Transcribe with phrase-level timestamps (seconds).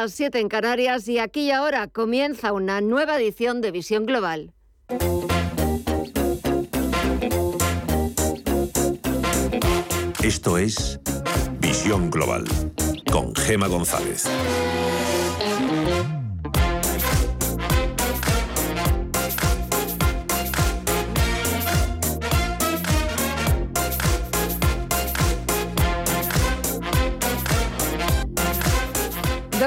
[0.00, 4.52] las 7 en Canarias y aquí y ahora comienza una nueva edición de Visión Global.
[10.22, 11.00] Esto es
[11.58, 12.44] Visión Global
[13.10, 14.24] con Gema González.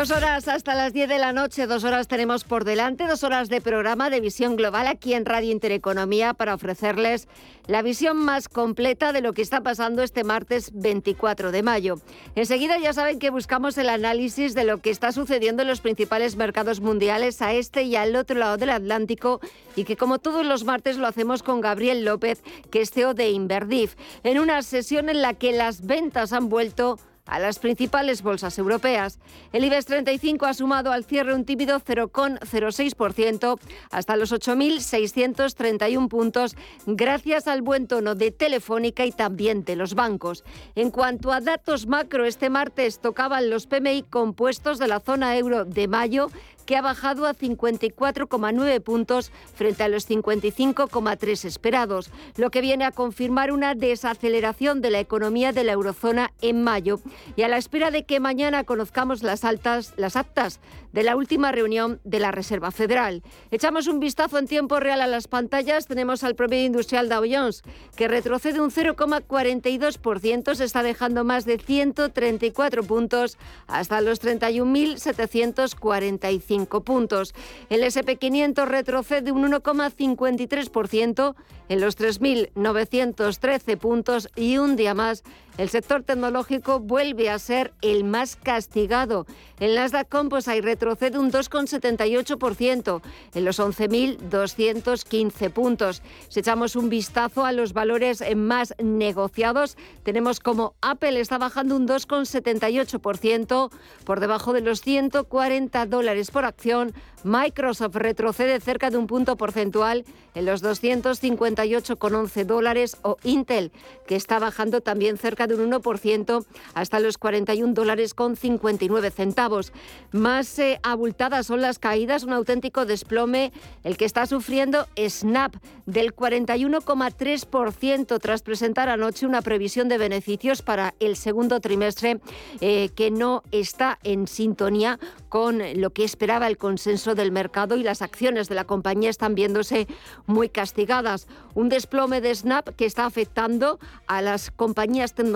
[0.02, 3.50] Dos horas hasta las 10 de la noche, dos horas tenemos por delante, dos horas
[3.50, 7.28] de programa de visión global aquí en Radio Intereconomía para ofrecerles
[7.68, 12.00] la visión más completa de lo que está pasando este martes 24 de mayo.
[12.34, 16.36] Enseguida ya saben que buscamos el análisis de lo que está sucediendo en los principales
[16.36, 19.40] mercados mundiales a este y al otro lado del Atlántico
[19.76, 22.42] y que como todos los martes lo hacemos con Gabriel López,
[22.72, 23.94] que es CEO de Inverdif,
[24.24, 29.20] en una sesión en la que las ventas han vuelto a las principales bolsas europeas.
[29.54, 36.56] El IBEX 35 ha sumado al cierre un tímido 0,06% hasta los 8.631 puntos
[36.86, 40.44] gracias al buen tono de Telefónica y también de los bancos.
[40.76, 45.66] En cuanto a datos macro, este martes tocaban los PMI compuestos de la zona euro
[45.66, 46.30] de mayo
[46.66, 52.92] que ha bajado a 54,9 puntos frente a los 55,3 esperados, lo que viene a
[52.92, 57.00] confirmar una desaceleración de la economía de la eurozona en mayo.
[57.36, 60.60] Y a la espera de que mañana conozcamos las altas las actas
[60.94, 63.24] de la última reunión de la Reserva Federal.
[63.50, 67.64] Echamos un vistazo en tiempo real a las pantallas, tenemos al promedio industrial Dow Jones
[67.96, 76.42] que retrocede un 0,42%, se está dejando más de 134 puntos hasta los 31.745
[76.84, 77.34] puntos.
[77.70, 81.36] El SP500 retrocede un 1,53%
[81.70, 85.24] en los 3.913 puntos y un día más
[85.62, 89.28] el sector tecnológico vuelve a ser el más castigado.
[89.60, 93.00] En Nasdaq Composite retrocede un 2,78%
[93.36, 96.02] en los 11.215 puntos.
[96.30, 101.88] Si echamos un vistazo a los valores más negociados, tenemos como Apple está bajando un
[101.88, 103.70] 2,78%
[104.04, 106.96] por debajo de los 140 dólares por acción.
[107.24, 113.72] Microsoft retrocede cerca de un punto porcentual en los 258,11 dólares o Intel,
[114.08, 119.72] que está bajando también cerca de un 1% hasta los 41 dólares con 59 centavos.
[120.12, 123.54] Más eh, abultadas son las caídas, un auténtico desplome
[123.84, 130.94] el que está sufriendo Snap del 41,3% tras presentar anoche una previsión de beneficios para
[131.00, 132.20] el segundo trimestre
[132.60, 137.84] eh, que no está en sintonía con lo que esperaba el consenso del mercado y
[137.84, 139.88] las acciones de la compañía están viéndose
[140.28, 141.28] muy castigadas.
[141.54, 145.31] Un desplome de Snap que está afectando a las compañías tecnológicas.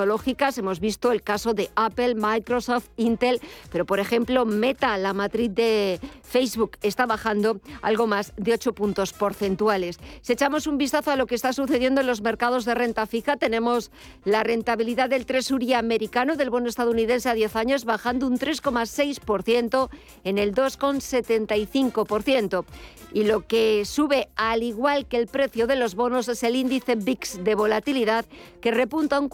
[0.58, 3.40] Hemos visto el caso de Apple, Microsoft, Intel,
[3.72, 9.14] pero por ejemplo Meta, la matriz de Facebook, está bajando algo más de 8 puntos
[9.14, 10.00] porcentuales.
[10.22, 13.38] Si echamos un vistazo a lo que está sucediendo en los mercados de renta fija,
[13.38, 13.92] tenemos
[14.24, 19.90] la rentabilidad del tresuría americano del bono estadounidense a 10 años bajando un 3,6%
[20.24, 22.66] en el 2,75%.
[23.14, 26.96] Y lo que sube, al igual que el precio de los bonos, es el índice
[26.96, 28.26] VIX de volatilidad,
[28.60, 29.30] que repunta un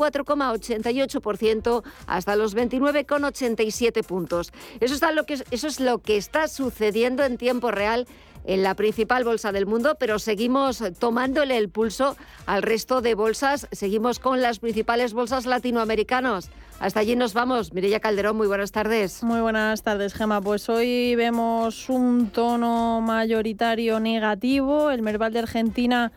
[0.59, 4.51] 4,88% hasta los 29,87 puntos.
[4.79, 8.07] Eso, está lo que, eso es lo que está sucediendo en tiempo real
[8.45, 13.67] en la principal bolsa del mundo, pero seguimos tomándole el pulso al resto de bolsas.
[13.71, 16.49] Seguimos con las principales bolsas latinoamericanas.
[16.79, 17.73] Hasta allí nos vamos.
[17.73, 19.21] Mireya Calderón, muy buenas tardes.
[19.21, 20.41] Muy buenas tardes, Gema.
[20.41, 24.89] Pues hoy vemos un tono mayoritario negativo.
[24.89, 26.11] El Merval de Argentina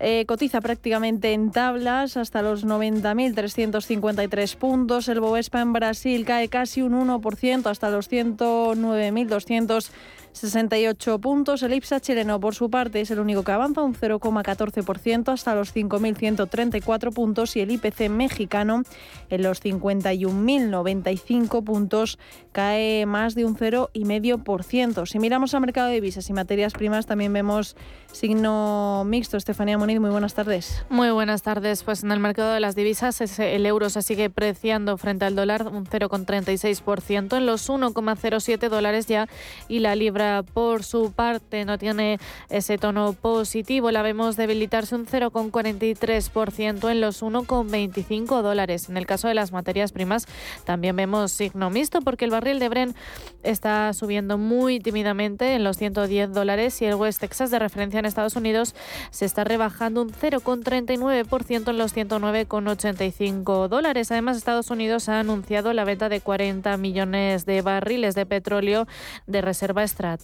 [0.00, 5.08] eh, cotiza prácticamente en tablas hasta los 90.353 puntos.
[5.08, 9.90] El Bovespa en Brasil cae casi un 1% hasta los 109.200
[10.38, 11.62] 68 puntos.
[11.62, 15.74] El IPSA chileno, por su parte, es el único que avanza un 0,14% hasta los
[15.74, 18.82] 5.134 puntos y el IPC mexicano
[19.30, 22.18] en los 51.095 puntos
[22.52, 25.06] cae más de un 0,5%.
[25.06, 27.76] Si miramos al mercado de divisas y materias primas, también vemos
[28.12, 29.36] signo mixto.
[29.36, 30.84] Estefanía Moniz, muy buenas tardes.
[30.88, 31.82] Muy buenas tardes.
[31.82, 35.66] Pues en el mercado de las divisas el euro se sigue preciando frente al dólar
[35.66, 39.28] un 0,36% en los 1,07 dólares ya
[39.68, 43.90] y la libra por su parte, no tiene ese tono positivo.
[43.90, 48.88] La vemos debilitarse un 0,43% en los 1,25 dólares.
[48.88, 50.26] En el caso de las materias primas,
[50.64, 52.94] también vemos signo mixto porque el barril de Bren
[53.42, 58.06] está subiendo muy tímidamente en los 110 dólares y el West Texas de referencia en
[58.06, 58.74] Estados Unidos
[59.10, 64.10] se está rebajando un 0,39% en los 109,85 dólares.
[64.10, 68.86] Además, Estados Unidos ha anunciado la venta de 40 millones de barriles de petróleo
[69.26, 70.17] de reserva estratégica.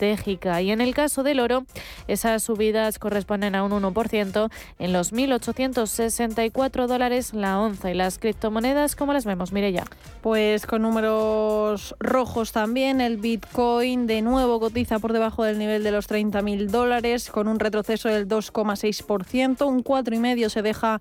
[0.61, 1.64] Y en el caso del oro,
[2.08, 7.91] esas subidas corresponden a un 1% en los 1.864 dólares la onza.
[7.91, 9.52] Y las criptomonedas, ¿cómo las vemos?
[9.52, 9.85] Mire ya.
[10.23, 15.93] Pues con números rojos también, el Bitcoin de nuevo cotiza por debajo del nivel de
[15.93, 21.00] los 30.000 dólares, con un retroceso del 2,6%, un 4,5% se deja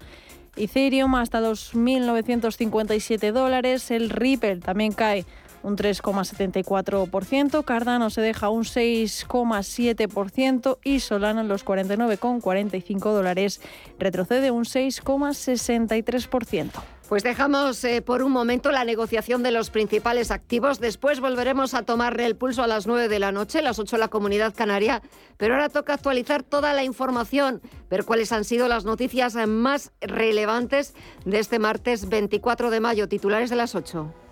[0.56, 5.26] Ethereum hasta 2.957 dólares, el Ripple también cae
[5.64, 13.62] un 3,74%, Cardano se deja un 6,7% y Solana en los 49,45 dólares
[13.98, 16.84] retrocede un 6,63%.
[17.10, 20.80] Pues dejamos eh, por un momento la negociación de los principales activos.
[20.80, 24.08] Después volveremos a tomarle el pulso a las 9 de la noche, las 8 la
[24.08, 25.02] comunidad canaria.
[25.38, 30.96] Pero ahora toca actualizar toda la información, ver cuáles han sido las noticias más relevantes
[31.26, 33.08] de este martes 24 de mayo.
[33.08, 34.23] Titulares de las 8.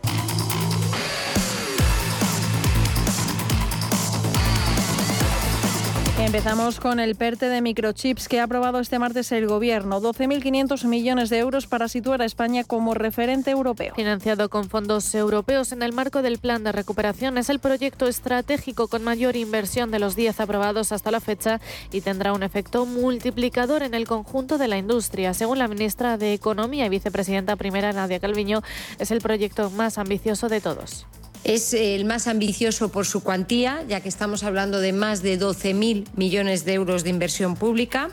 [6.31, 9.99] Empezamos con el PERTE de microchips que ha aprobado este martes el Gobierno.
[9.99, 13.93] 12.500 millones de euros para situar a España como referente europeo.
[13.95, 18.87] Financiado con fondos europeos en el marco del Plan de Recuperación, es el proyecto estratégico
[18.87, 21.59] con mayor inversión de los 10 aprobados hasta la fecha
[21.91, 25.33] y tendrá un efecto multiplicador en el conjunto de la industria.
[25.33, 28.61] Según la ministra de Economía y vicepresidenta primera Nadia Calviño,
[28.99, 31.05] es el proyecto más ambicioso de todos.
[31.43, 36.05] Es el más ambicioso por su cuantía, ya que estamos hablando de más de 12.000
[36.15, 38.11] millones de euros de inversión pública,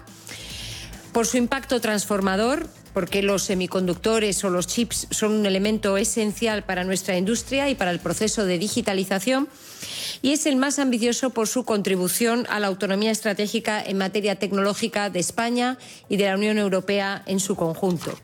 [1.13, 6.85] por su impacto transformador, porque los semiconductores o los chips son un elemento esencial para
[6.85, 9.49] nuestra industria y para el proceso de digitalización,
[10.23, 15.11] y es el más ambicioso por su contribución a la autonomía estratégica en materia tecnológica
[15.11, 15.79] de España
[16.09, 18.19] y de la Unión Europea en su conjunto.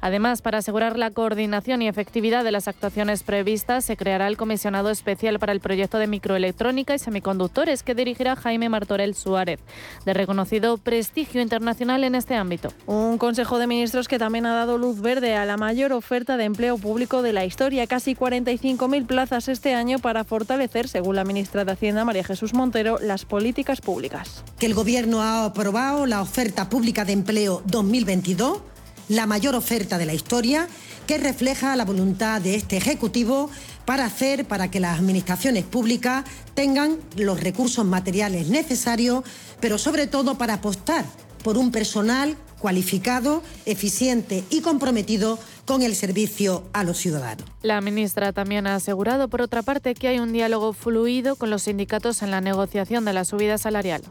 [0.00, 4.90] Además, para asegurar la coordinación y efectividad de las actuaciones previstas, se creará el comisionado
[4.90, 9.58] especial para el proyecto de microelectrónica y semiconductores que dirigirá Jaime Martorell Suárez,
[10.04, 12.68] de reconocido prestigio internacional en este ámbito.
[12.86, 16.44] Un Consejo de Ministros que también ha dado luz verde a la mayor oferta de
[16.44, 21.64] empleo público de la historia, casi 45.000 plazas este año para fortalecer, según la ministra
[21.64, 24.44] de Hacienda María Jesús Montero, las políticas públicas.
[24.58, 28.62] Que el Gobierno ha aprobado la oferta pública de empleo 2022
[29.08, 30.68] la mayor oferta de la historia
[31.06, 33.50] que refleja la voluntad de este Ejecutivo
[33.84, 36.24] para hacer para que las administraciones públicas
[36.54, 39.24] tengan los recursos materiales necesarios,
[39.60, 41.04] pero sobre todo para apostar
[41.42, 47.46] por un personal cualificado, eficiente y comprometido con el servicio a los ciudadanos.
[47.62, 51.62] La ministra también ha asegurado, por otra parte, que hay un diálogo fluido con los
[51.62, 54.02] sindicatos en la negociación de la subida salarial.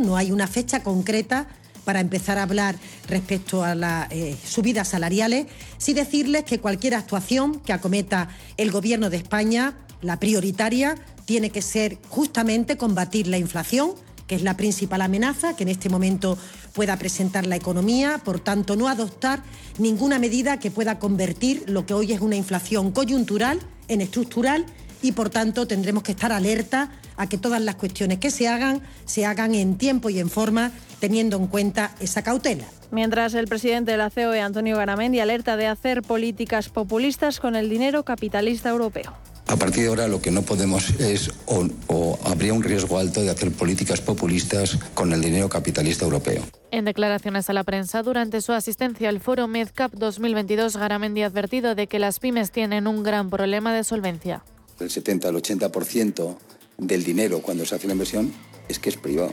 [0.00, 1.46] No hay una fecha concreta
[1.84, 2.76] para empezar a hablar
[3.08, 5.46] respecto a las eh, subidas salariales,
[5.78, 11.62] sí decirles que cualquier actuación que acometa el Gobierno de España, la prioritaria, tiene que
[11.62, 13.92] ser justamente combatir la inflación,
[14.26, 16.38] que es la principal amenaza que en este momento
[16.72, 19.42] pueda presentar la economía, por tanto, no adoptar
[19.78, 24.66] ninguna medida que pueda convertir lo que hoy es una inflación coyuntural en estructural
[25.02, 28.80] y, por tanto, tendremos que estar alerta a que todas las cuestiones que se hagan
[29.04, 32.66] se hagan en tiempo y en forma teniendo en cuenta esa cautela.
[32.90, 37.68] Mientras el presidente de la COE, Antonio Garamendi, alerta de hacer políticas populistas con el
[37.68, 39.12] dinero capitalista europeo.
[39.46, 43.30] A partir de ahora lo que no podemos es, o, habría un riesgo alto de
[43.30, 46.42] hacer políticas populistas con el dinero capitalista europeo.
[46.70, 51.74] En declaraciones a la prensa durante su asistencia al foro MedCap 2022, Garamendi ha advertido
[51.74, 54.42] de que las pymes tienen un gran problema de solvencia.
[54.80, 56.36] El 70 al 80%
[56.78, 58.32] del dinero cuando se hace la inversión
[58.68, 59.32] es que es privado.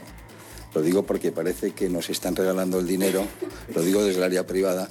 [0.74, 3.26] Lo digo porque parece que nos están regalando el dinero,
[3.74, 4.88] lo digo desde el área privada,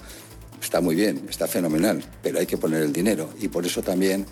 [0.61, 3.29] está muy bien, está fenomenal, pero hay que poner el dinero.
[3.39, 4.27] Y por eso también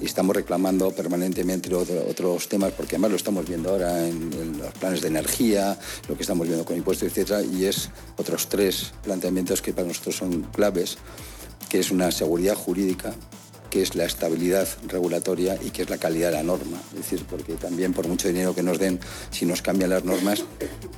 [0.00, 5.08] estamos reclamando permanentemente otros temas, porque además lo estamos viendo ahora en, los planes de
[5.08, 5.78] energía,
[6.08, 10.16] lo que estamos viendo con impuestos, etcétera, y es otros tres planteamientos que para nosotros
[10.16, 10.96] son claves,
[11.68, 13.14] que es una seguridad jurídica
[13.74, 16.80] que es la estabilidad regulatoria y que es la calidad de la norma.
[16.92, 19.00] Es decir, porque también por mucho dinero que nos den,
[19.32, 20.44] si nos cambian las normas,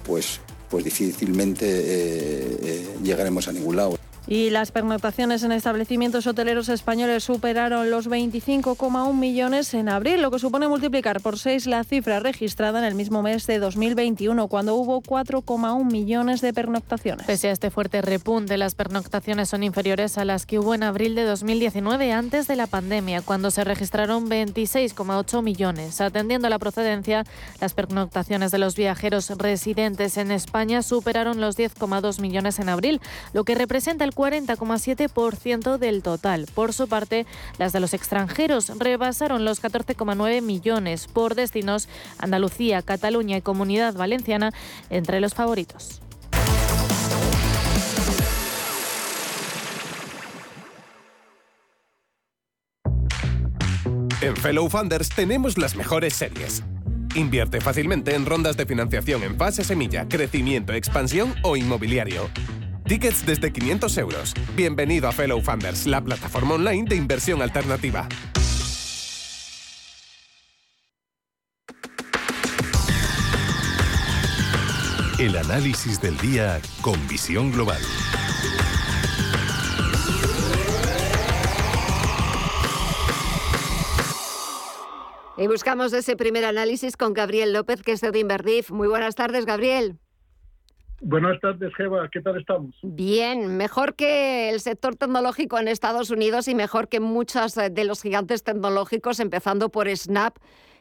[0.04, 3.99] pues, pues difícilmente eh, eh, llegaremos a ningún lado.
[4.28, 10.40] Y las pernoctaciones en establecimientos hoteleros españoles superaron los 25,1 millones en abril, lo que
[10.40, 15.00] supone multiplicar por 6 la cifra registrada en el mismo mes de 2021, cuando hubo
[15.00, 17.25] 4,1 millones de pernoctaciones.
[17.25, 21.14] Pese a este fuerte repunte, las pernoctaciones son inferiores a las que hubo en abril
[21.14, 26.00] de 2019, antes de la pandemia, cuando se registraron 26,8 millones.
[26.00, 27.25] Atendiendo a la procedencia,
[27.61, 33.00] las pernoctaciones de los viajeros residentes en España superaron los 10,2 millones en abril,
[33.33, 36.46] lo que representa el 40,7% del total.
[36.52, 37.26] Por su parte,
[37.58, 44.52] las de los extranjeros rebasaron los 14,9 millones por destinos Andalucía, Cataluña y Comunidad Valenciana
[44.90, 46.00] entre los favoritos.
[54.23, 56.64] En Fellow Funders tenemos las mejores series.
[57.14, 62.28] Invierte fácilmente en rondas de financiación en fase semilla, crecimiento, expansión o inmobiliario.
[62.87, 64.35] Tickets desde 500 euros.
[64.55, 68.09] Bienvenido a Fellow Funders, la plataforma online de inversión alternativa.
[75.19, 77.81] El análisis del día con visión global.
[85.38, 88.71] Y buscamos ese primer análisis con Gabriel López, que es de Inverdif.
[88.71, 89.99] Muy buenas tardes, Gabriel.
[91.00, 92.08] Buenas tardes, Jeva.
[92.10, 92.74] ¿Qué tal estamos?
[92.82, 97.84] Bien, mejor que el sector tecnológico en Estados Unidos y mejor que muchos eh, de
[97.84, 100.36] los gigantes tecnológicos, empezando por Snap,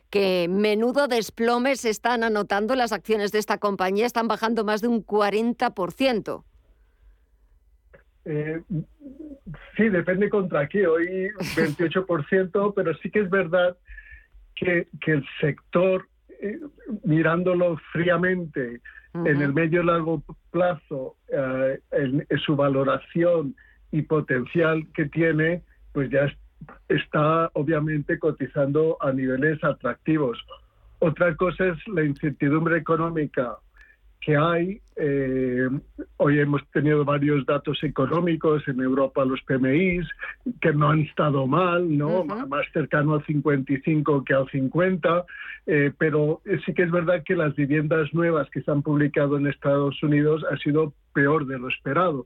[0.10, 2.76] que menudo desplome se están anotando.
[2.76, 6.44] Las acciones de esta compañía están bajando más de un 40%.
[8.26, 8.62] Eh,
[9.78, 10.88] sí, depende contra qué.
[10.88, 13.78] Hoy 28%, pero sí que es verdad
[14.56, 16.08] que, el sector,
[16.42, 16.60] eh,
[17.04, 18.82] mirándolo fríamente,
[19.24, 23.56] en el medio y largo plazo, eh, en, su valoración
[23.92, 26.28] y potencial que tiene, pues ya
[26.90, 30.38] está obviamente cotizando a niveles atractivos.
[31.00, 33.58] Otra cosa es la incertidumbre económica
[34.26, 34.82] que hay.
[34.96, 35.70] Eh,
[36.18, 40.08] hoy hemos tenido varios datos económicos en Europa, los PMIs,
[40.62, 42.26] que no han estado mal, ¿no?
[42.26, 45.26] Más cercano al 55 que al 50,
[45.68, 49.46] eh, pero sí que es verdad que las viviendas nuevas que se han publicado en
[49.46, 52.26] Estados Unidos ha sido peor de lo esperado.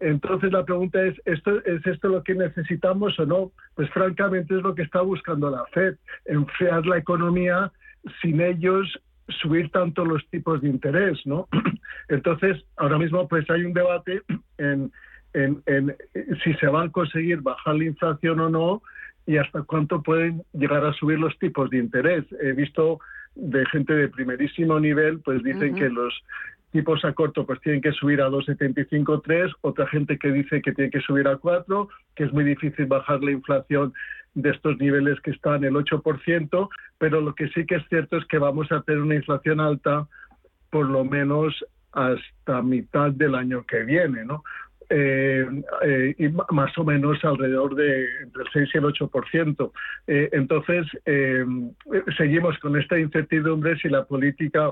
[0.00, 3.52] Entonces la pregunta es, ¿esto, ¿es esto lo que necesitamos o no?
[3.74, 7.72] Pues francamente es lo que está buscando la Fed, enfriar la economía
[8.22, 11.48] sin ellos subir tanto los tipos de interés, ¿no?
[12.08, 14.22] Entonces, ahora mismo pues hay un debate
[14.58, 14.90] en,
[15.34, 15.96] en,
[16.42, 18.82] si se va a conseguir bajar la inflación o no
[19.26, 22.24] y hasta cuánto pueden llegar a subir los tipos de interés.
[22.40, 23.00] He visto
[23.34, 26.14] de gente de primerísimo nivel, pues dicen que los
[26.70, 30.72] tipos a corto pues tienen que subir a 2,75, 3, otra gente que dice que
[30.72, 33.92] tiene que subir a 4, que es muy difícil bajar la inflación
[34.36, 38.24] de estos niveles que están el 8%, pero lo que sí que es cierto es
[38.26, 40.06] que vamos a tener una inflación alta
[40.70, 44.44] por lo menos hasta mitad del año que viene, ¿no?
[44.90, 45.44] Eh,
[45.82, 49.72] eh, y más o menos alrededor de entre el 6 y el 8%.
[50.06, 50.86] Eh, entonces,
[52.16, 54.70] seguimos con esta incertidumbre si la política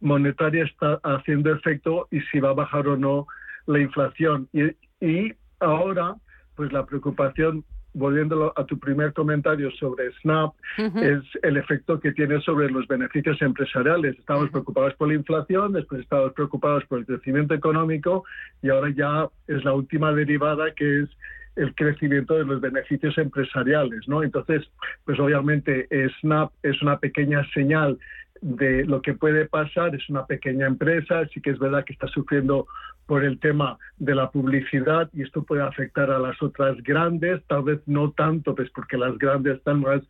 [0.00, 3.28] monetaria está haciendo efecto y si va a bajar o no
[3.66, 4.48] la inflación.
[4.52, 4.64] Y,
[5.00, 6.16] y ahora,
[6.56, 7.64] pues la preocupación
[7.98, 13.40] volviendo a tu primer comentario sobre Snap, es el efecto que tiene sobre los beneficios
[13.42, 14.18] empresariales.
[14.18, 18.24] Estamos preocupados por la inflación, después estamos preocupados por el crecimiento económico
[18.62, 21.08] y ahora ya es la última derivada que es
[21.56, 24.22] el crecimiento de los beneficios empresariales, ¿no?
[24.22, 24.64] Entonces,
[25.04, 25.88] pues obviamente
[26.20, 27.98] Snap es una pequeña señal
[28.40, 32.06] de lo que puede pasar, es una pequeña empresa, sí que es verdad que está
[32.06, 32.68] sufriendo
[33.08, 37.62] por el tema de la publicidad y esto puede afectar a las otras grandes, tal
[37.62, 40.02] vez no tanto, pues porque las grandes están más,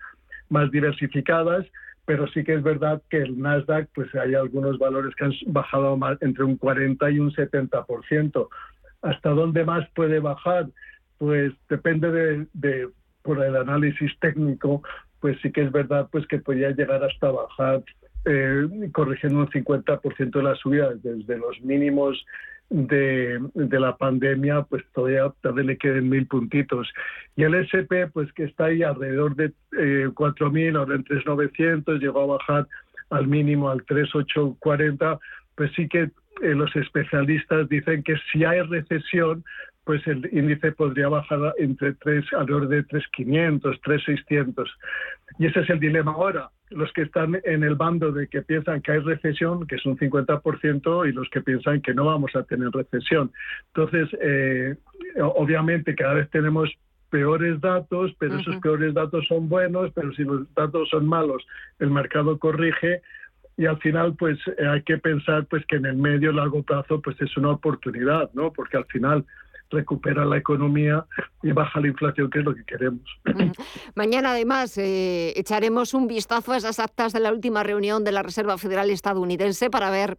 [0.48, 1.64] más diversificadas,
[2.04, 5.96] pero sí que es verdad que el Nasdaq, pues hay algunos valores que han bajado
[5.96, 8.48] más, entre un 40 y un 70%.
[9.02, 10.66] ¿Hasta dónde más puede bajar?
[11.18, 12.88] Pues depende de, de
[13.22, 14.82] por el análisis técnico,
[15.20, 17.84] pues sí que es verdad pues que podría llegar hasta bajar
[18.24, 22.24] eh, corrigiendo un 50% de las subidas desde los mínimos
[22.70, 26.92] de, la pandemia, pues todavía, todavía le queden mil puntitos.
[27.36, 29.46] Y el SP, pues que está ahí alrededor de
[29.78, 32.68] eh, 4.000, ahora en 3.900, llegó a bajar
[33.10, 35.18] al mínimo al 3.840,
[35.54, 36.10] pues sí que
[36.42, 39.44] eh, los especialistas dicen que si hay recesión,
[39.88, 44.66] pues el índice podría bajar entre 3, alrededor de 3.500, 3.600.
[45.38, 46.50] Y ese es el dilema ahora.
[46.68, 49.96] los que están en el bando de que piensan que hay recesión, que es un
[49.96, 53.32] 50%, y los que piensan que no vamos a tener recesión.
[53.68, 54.76] Entonces, eh,
[55.22, 56.68] obviamente cada vez tenemos
[57.08, 61.46] peores datos, pero esos peores datos son buenos, pero si los datos son malos,
[61.78, 63.00] el mercado corrige
[63.56, 64.38] y al final pues
[64.70, 68.52] hay que pensar pues que en el medio largo plazo pues es una oportunidad, ¿no?
[68.52, 69.24] Porque al final
[69.70, 71.04] recupera la economía
[71.42, 73.02] y baja la inflación, que es lo que queremos.
[73.94, 78.22] Mañana, además, eh, echaremos un vistazo a esas actas de la última reunión de la
[78.22, 80.16] Reserva Federal estadounidense para ver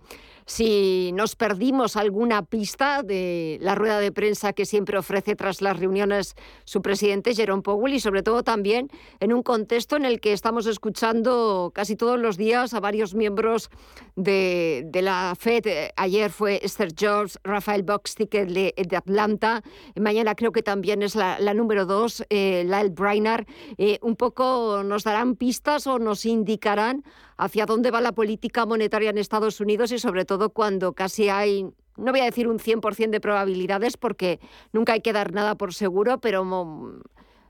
[0.49, 5.79] si nos perdimos alguna pista de la rueda de prensa que siempre ofrece tras las
[5.79, 8.89] reuniones su presidente Jerome Powell y sobre todo también
[9.19, 13.69] en un contexto en el que estamos escuchando casi todos los días a varios miembros
[14.15, 15.91] de, la Fed.
[15.95, 19.61] Ayer fue Esther George, Rafael Boxtick de, de Atlanta,
[19.95, 23.45] mañana creo que también es la, número dos, eh, Lyle Brainard.
[23.77, 27.03] Eh, un poco nos darán pistas o nos indicarán
[27.39, 31.63] hacia dónde va la política monetaria en Estados Unidos y sobre todo cuando casi hay,
[31.95, 34.41] no voy a decir un 100% de probabilidades porque
[34.73, 37.01] nunca hay que dar nada por seguro, pero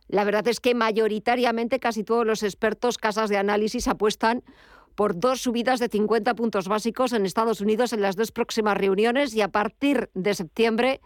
[0.07, 4.43] la verdad es que mayoritariamente casi todos los expertos, casas de análisis apuestan
[4.93, 9.33] por dos subidas de 50 puntos básicos en Estados Unidos en las dos próximas reuniones
[9.33, 11.01] y a partir de septiembre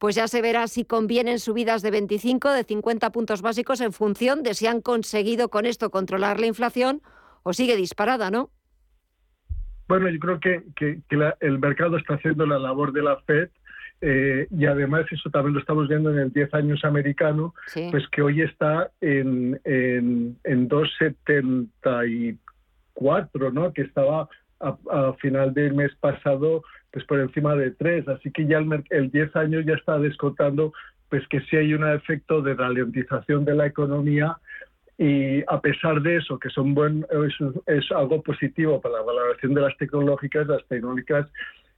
[0.00, 4.42] pues ya se verá si convienen subidas de 25, de 50 puntos básicos en función
[4.42, 7.00] de si han conseguido con esto controlar la inflación
[7.44, 8.50] o sigue disparada, ¿no?
[9.86, 10.64] Bueno, yo creo que,
[11.40, 13.50] el mercado está haciendo la labor de la Fed
[14.00, 17.54] eh, y además eso también lo estamos viendo en el 10 años americano,
[17.90, 23.72] pues que hoy está en, en, en 2,74, ¿no?
[23.72, 24.28] Que estaba
[24.60, 29.10] a, final del mes pasado pues por encima de 3, así que ya el, el
[29.10, 30.72] 10 años ya está descontando
[31.08, 34.38] pues que sí hay un efecto de ralentización de la economía
[34.98, 37.04] y a pesar de eso, que son buen,
[37.66, 41.26] es, algo positivo para la valoración de las tecnológicas, las tecnológicas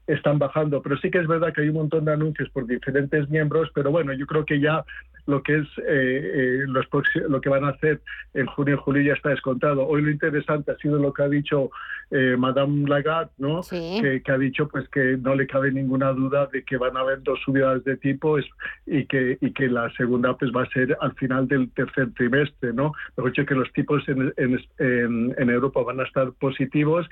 [0.06, 0.82] están bajando.
[0.82, 3.90] Pero sí que es verdad que hay un montón de anuncios por diferentes miembros, pero
[3.90, 4.84] bueno, yo creo que ya
[5.26, 6.86] lo que es eh, eh, los
[7.28, 8.00] lo que van a hacer
[8.32, 9.86] en junio y julio ya está descontado.
[9.86, 11.70] Hoy lo interesante ha sido lo que ha dicho
[12.10, 13.60] eh, Madame Lagarde, ¿no?
[13.62, 17.22] Que, ha dicho pues que no le cabe ninguna duda de que van a haber
[17.22, 18.38] dos subidas de tipo
[18.86, 22.72] y que y que la segunda pues va a ser al final del tercer trimestre,
[22.72, 22.92] ¿no?
[23.16, 27.08] Mejor dicho que los tipos en, en, Europa van a estar positivos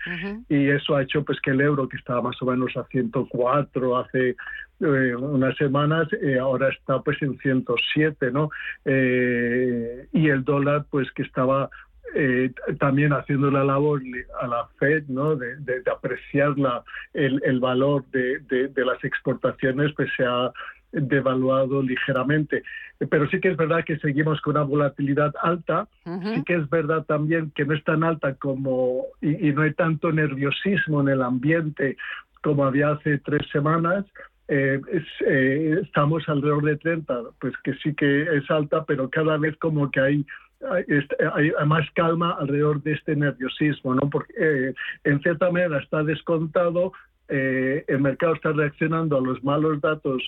[0.48, 3.96] y eso ha hecho pues que el euro que estaba más o menos a 104
[3.98, 4.36] hace
[4.80, 8.50] eh, unas semanas, eh, ahora está pues en 107, ¿no?
[8.84, 11.70] Eh, y el dólar pues que estaba
[12.78, 14.00] también haciendo la labor
[14.40, 15.34] a la Fed, ¿no?
[15.34, 20.52] De, apreciar la, el, valor de, las exportaciones, pues se ha
[20.92, 22.62] devaluado ligeramente.
[23.10, 27.04] Pero sí que es verdad que seguimos con una volatilidad alta, sí que es verdad
[27.04, 31.22] también que no es tan alta como y, y no hay tanto nerviosismo en el
[31.22, 31.96] ambiente
[32.44, 34.04] como había hace tres semanas,
[34.48, 34.78] eh,
[35.26, 39.90] eh, estamos alrededor de 30, pues que sí que es alta, pero cada vez como
[39.90, 40.26] que hay
[41.66, 44.08] más calma alrededor de este nerviosismo, ¿no?
[44.10, 46.92] Porque eh, en cierta manera está descontado,
[47.28, 50.22] el mercado está reaccionando a los malos datos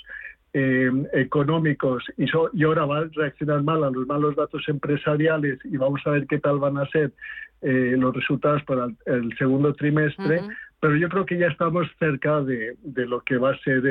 [0.55, 2.25] económicos y,
[2.65, 6.39] ahora va a reaccionar mal a los malos datos empresariales y vamos a ver qué
[6.39, 7.13] tal van a ser
[7.61, 10.41] los resultados para el, segundo trimestre
[10.87, 13.83] pero yo creo que ya estamos cerca de, lo que va a ser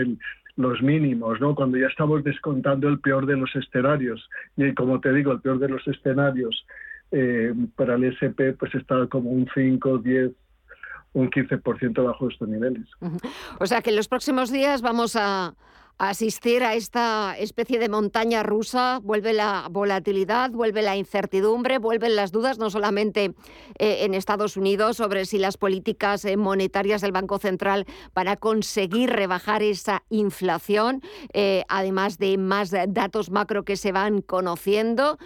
[0.55, 1.53] los mínimos, ¿no?
[1.53, 4.29] Cuando ya estamos descontando el peor de los escenarios.
[4.55, 6.65] Y como te digo, el peor de los escenarios
[7.11, 10.31] eh, para el SP pues está como un 5, 10,
[11.11, 12.87] un 15% bajo estos niveles.
[13.59, 15.53] O sea que en los próximos días vamos a
[15.97, 22.31] asistir a esta especie de montaña rusa, vuelve la volatilidad, vuelve la incertidumbre, vuelven las
[22.31, 23.33] dudas, no solamente
[23.79, 28.35] eh, en Estados Unidos, sobre si las políticas eh, monetarias del Banco Central van a
[28.35, 31.01] conseguir rebajar esa inflación,
[31.33, 35.17] eh, además de más datos macro que se van conociendo,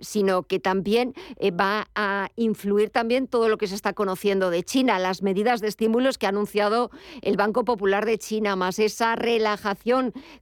[0.00, 1.14] sino que también
[1.58, 5.68] va a influir también todo lo que se está conociendo de China, las medidas de
[5.68, 6.90] estímulos que ha anunciado
[7.22, 9.77] el Banco Popular de China, más esa relajación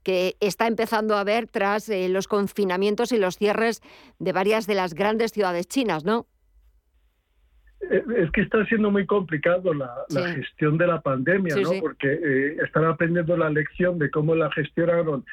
[0.02, 3.82] que está empezando a haber tras eh, los confinamientos y los cierres
[4.18, 6.26] de varias de las grandes ciudades chinas, ¿no?
[7.90, 9.94] Eh, es que está siendo muy complicado la,
[10.34, 11.70] gestión de la pandemia, ¿no?
[11.80, 15.24] Porque eh, están aprendiendo la lección de cómo la gestionaron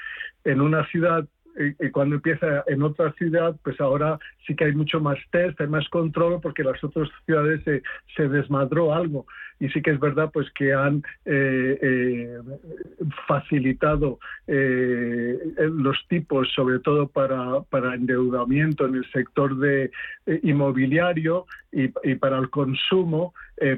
[0.43, 4.99] en una ciudad y, cuando empieza en otra ciudad, pues ahora sí que hay mucho
[4.99, 7.83] más test, hay más control porque las otras ciudades se,
[8.15, 9.25] se desmadró algo.
[9.59, 12.37] Y sí que es verdad pues que han eh, eh,
[13.27, 19.91] facilitado eh, los tipos, sobre todo para, para endeudamiento en el sector de
[20.41, 23.33] inmobiliario y, y, para el consumo,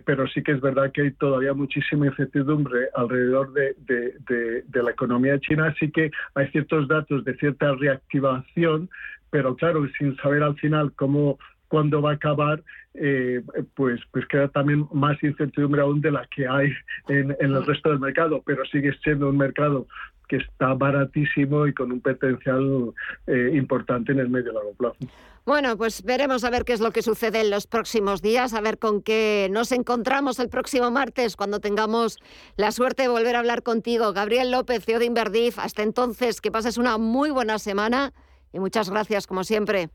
[0.05, 4.91] pero sí que es verdad que hay todavía muchísima incertidumbre alrededor de, de, de la
[4.91, 8.89] economía china, así que hay ciertos datos de cierta reactivación,
[9.29, 13.41] pero claro, sin saber al final cómo cuándo va a acabar, eh,
[13.73, 16.71] pues, pues queda también más incertidumbre aún de la que hay
[17.09, 19.87] en, el resto del mercado, pero sigue siendo un mercado
[20.27, 22.93] que está baratísimo y con un potencial
[23.27, 24.97] eh, importante en el medio y largo plazo.
[25.45, 28.61] Bueno, pues veremos a ver qué es lo que sucede en los próximos días, a
[28.61, 32.17] ver con qué nos encontramos el próximo martes cuando tengamos
[32.57, 34.11] la suerte de volver a hablar contigo.
[34.11, 35.59] Gabriel López, CEO de Inverdif.
[35.59, 38.11] Hasta entonces, que pases una muy buena semana
[38.53, 39.89] y muchas gracias, como siempre.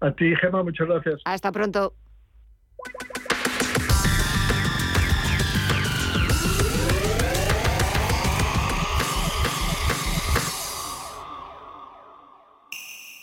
[0.00, 1.22] A ti, Gemma, muchas gracias.
[1.24, 1.94] Hasta pronto.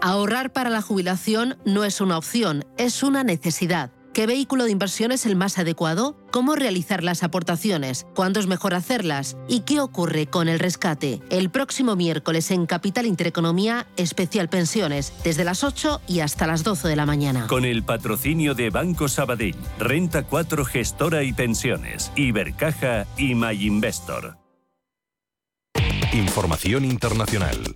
[0.00, 3.90] Ahorrar para la jubilación no es una opción, es una necesidad.
[4.14, 6.16] ¿Qué vehículo de inversión es el más adecuado?
[6.32, 8.06] ¿Cómo realizar las aportaciones?
[8.14, 9.36] ¿Cuándo es mejor hacerlas?
[9.48, 11.20] ¿Y qué ocurre con el rescate?
[11.30, 16.88] El próximo miércoles en Capital Intereconomía, especial pensiones, desde las 8 y hasta las 12
[16.88, 17.46] de la mañana.
[17.46, 24.36] Con el patrocinio de Banco Sabadell, Renta 4 Gestora y Pensiones, Ibercaja y MyInvestor.
[26.12, 27.74] Información internacional.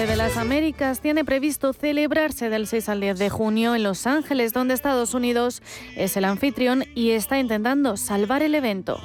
[0.00, 4.06] Cumbre de las Américas tiene previsto celebrarse del 6 al 10 de junio en Los
[4.06, 5.60] Ángeles, donde Estados Unidos
[5.94, 8.98] es el anfitrión y está intentando salvar el evento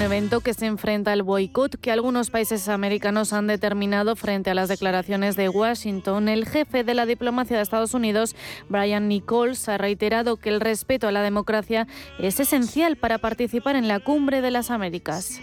[0.00, 4.70] evento que se enfrenta al boicot que algunos países americanos han determinado frente a las
[4.70, 6.28] declaraciones de Washington.
[6.28, 8.34] El jefe de la diplomacia de Estados Unidos,
[8.70, 11.86] Brian Nichols, ha reiterado que el respeto a la democracia
[12.18, 15.40] es esencial para participar en la cumbre de las Américas.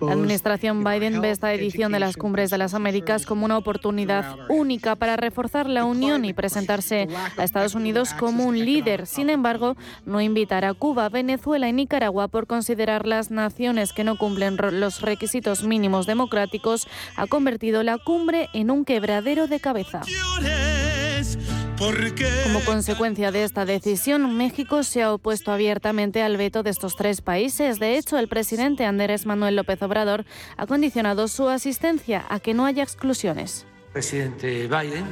[0.00, 4.36] La administración Biden ve esta edición de las cumbres de las Américas como una oportunidad
[4.50, 9.06] única para reforzar la unión y presentarse a Estados Unidos como un líder.
[9.06, 14.18] Sin embargo, no invita a Cuba, Venezuela y Nicaragua por considerar las naciones que no
[14.18, 20.02] cumplen los requisitos mínimos democráticos, ha convertido la cumbre en un quebradero de cabeza.
[22.44, 27.20] Como consecuencia de esta decisión, México se ha opuesto abiertamente al veto de estos tres
[27.20, 27.78] países.
[27.78, 30.24] De hecho, el presidente Andrés Manuel López Obrador
[30.56, 33.64] ha condicionado su asistencia a que no haya exclusiones.
[33.92, 35.04] Presidente Biden,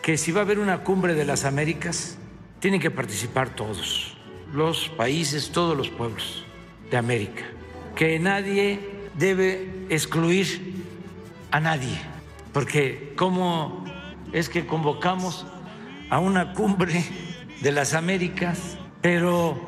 [0.00, 2.18] que si va a haber una cumbre de las Américas,
[2.60, 4.16] tienen que participar todos
[4.54, 6.44] los países, todos los pueblos
[6.90, 7.42] de América,
[7.96, 8.78] que nadie
[9.18, 10.84] debe excluir
[11.50, 11.98] a nadie,
[12.52, 13.84] porque ¿cómo
[14.32, 15.44] es que convocamos
[16.08, 17.04] a una cumbre
[17.60, 19.58] de las Américas, pero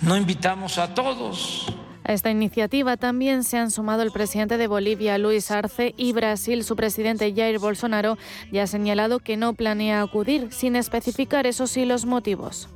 [0.00, 1.66] no invitamos a todos?
[2.06, 6.64] A esta iniciativa también se han sumado el presidente de Bolivia, Luis Arce, y Brasil,
[6.64, 8.16] su presidente Jair Bolsonaro,
[8.52, 12.68] ya ha señalado que no planea acudir, sin especificar, eso sí, los motivos.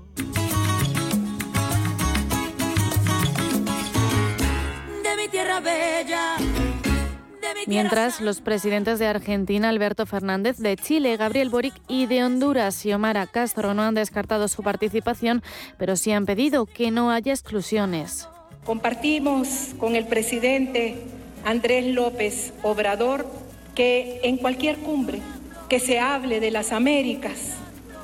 [7.67, 13.27] Mientras, los presidentes de Argentina, Alberto Fernández, de Chile, Gabriel Boric y de Honduras, Xiomara
[13.27, 15.43] Castro, no han descartado su participación,
[15.77, 18.29] pero sí han pedido que no haya exclusiones.
[18.65, 20.97] Compartimos con el presidente
[21.45, 23.27] Andrés López Obrador
[23.75, 25.21] que en cualquier cumbre
[25.69, 27.55] que se hable de las Américas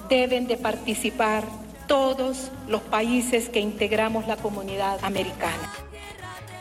[0.09, 1.45] deben de participar
[1.87, 5.84] todos los países que integramos la comunidad americana.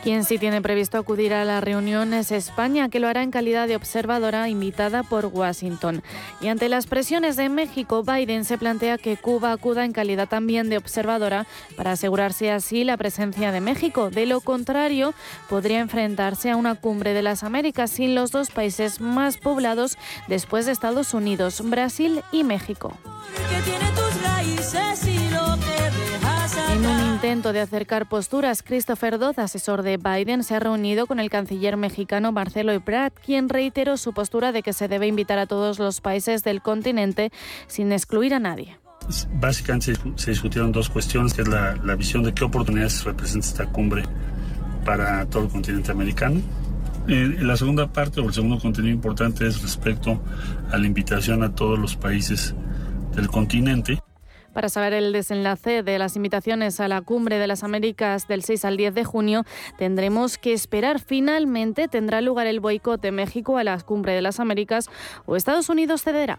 [0.04, 3.66] Quien sí tiene previsto acudir a la reunión es España, que lo hará en calidad
[3.66, 6.02] de observadora invitada por Washington.
[6.42, 10.68] Y ante las presiones de México, Biden se plantea que Cuba acuda en calidad también
[10.68, 14.10] de observadora para asegurarse así la presencia de México.
[14.10, 15.14] De lo contrario,
[15.48, 19.96] podría enfrentarse a una cumbre de las Américas sin los dos países más poblados
[20.28, 22.92] después de Estados Unidos, Brasil y México.
[27.24, 31.78] Intento de acercar posturas, Christopher Dodd, asesor de Biden, se ha reunido con el canciller
[31.78, 36.02] mexicano Marcelo Ebrard, quien reiteró su postura de que se debe invitar a todos los
[36.02, 37.32] países del continente
[37.66, 38.78] sin excluir a nadie.
[39.40, 43.66] Básicamente se discutieron dos cuestiones, que es la, la visión de qué oportunidades representa esta
[43.72, 44.02] cumbre
[44.84, 46.42] para todo el continente americano.
[47.08, 50.20] Eh, la segunda parte o el segundo contenido importante es respecto
[50.70, 52.54] a la invitación a todos los países
[53.14, 54.03] del continente.
[54.54, 58.64] Para saber el desenlace de las invitaciones a la Cumbre de las Américas del 6
[58.64, 59.44] al 10 de junio,
[59.76, 61.00] tendremos que esperar.
[61.00, 64.88] Finalmente tendrá lugar el boicot de México a la Cumbre de las Américas
[65.26, 66.38] o Estados Unidos cederá.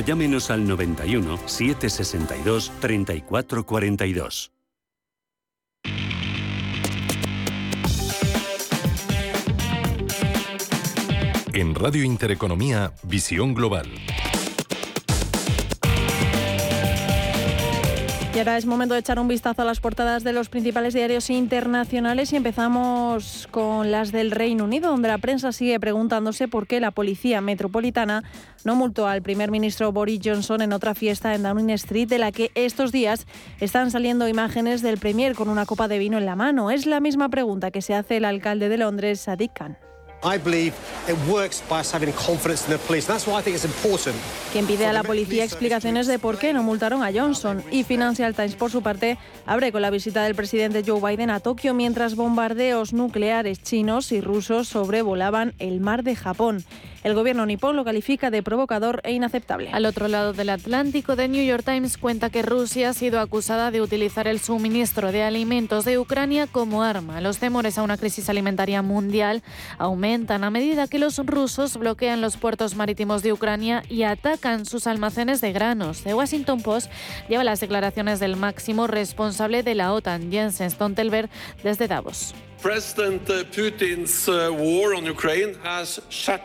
[0.00, 4.52] llámenos al 91 762 3442.
[11.58, 13.88] En Radio Intereconomía, Visión Global.
[18.38, 21.28] Y ahora es momento de echar un vistazo a las portadas de los principales diarios
[21.28, 26.78] internacionales y empezamos con las del Reino Unido, donde la prensa sigue preguntándose por qué
[26.78, 28.22] la Policía Metropolitana
[28.62, 32.30] no multó al primer ministro Boris Johnson en otra fiesta en Downing Street, de la
[32.30, 33.26] que estos días
[33.58, 36.70] están saliendo imágenes del Premier con una copa de vino en la mano.
[36.70, 39.87] Es la misma pregunta que se hace el alcalde de Londres, Sadiq Khan.
[44.52, 47.62] Quien pide a la policía explicaciones de por qué no multaron a Johnson.
[47.70, 51.38] Y Financial Times, por su parte, abre con la visita del presidente Joe Biden a
[51.38, 56.64] Tokio mientras bombardeos nucleares chinos y rusos sobrevolaban el mar de Japón.
[57.04, 59.70] El gobierno nipón lo califica de provocador e inaceptable.
[59.72, 63.70] Al otro lado del Atlántico, The New York Times cuenta que Rusia ha sido acusada
[63.70, 67.20] de utilizar el suministro de alimentos de Ucrania como arma.
[67.20, 69.42] Los temores a una crisis alimentaria mundial
[69.78, 74.86] aumentan a medida que los rusos bloquean los puertos marítimos de Ucrania y atacan sus
[74.86, 76.02] almacenes de granos.
[76.02, 76.90] The Washington Post
[77.28, 81.30] lleva las declaraciones del máximo responsable de la OTAN, Jens Stoltenberg,
[81.62, 82.34] desde Davos.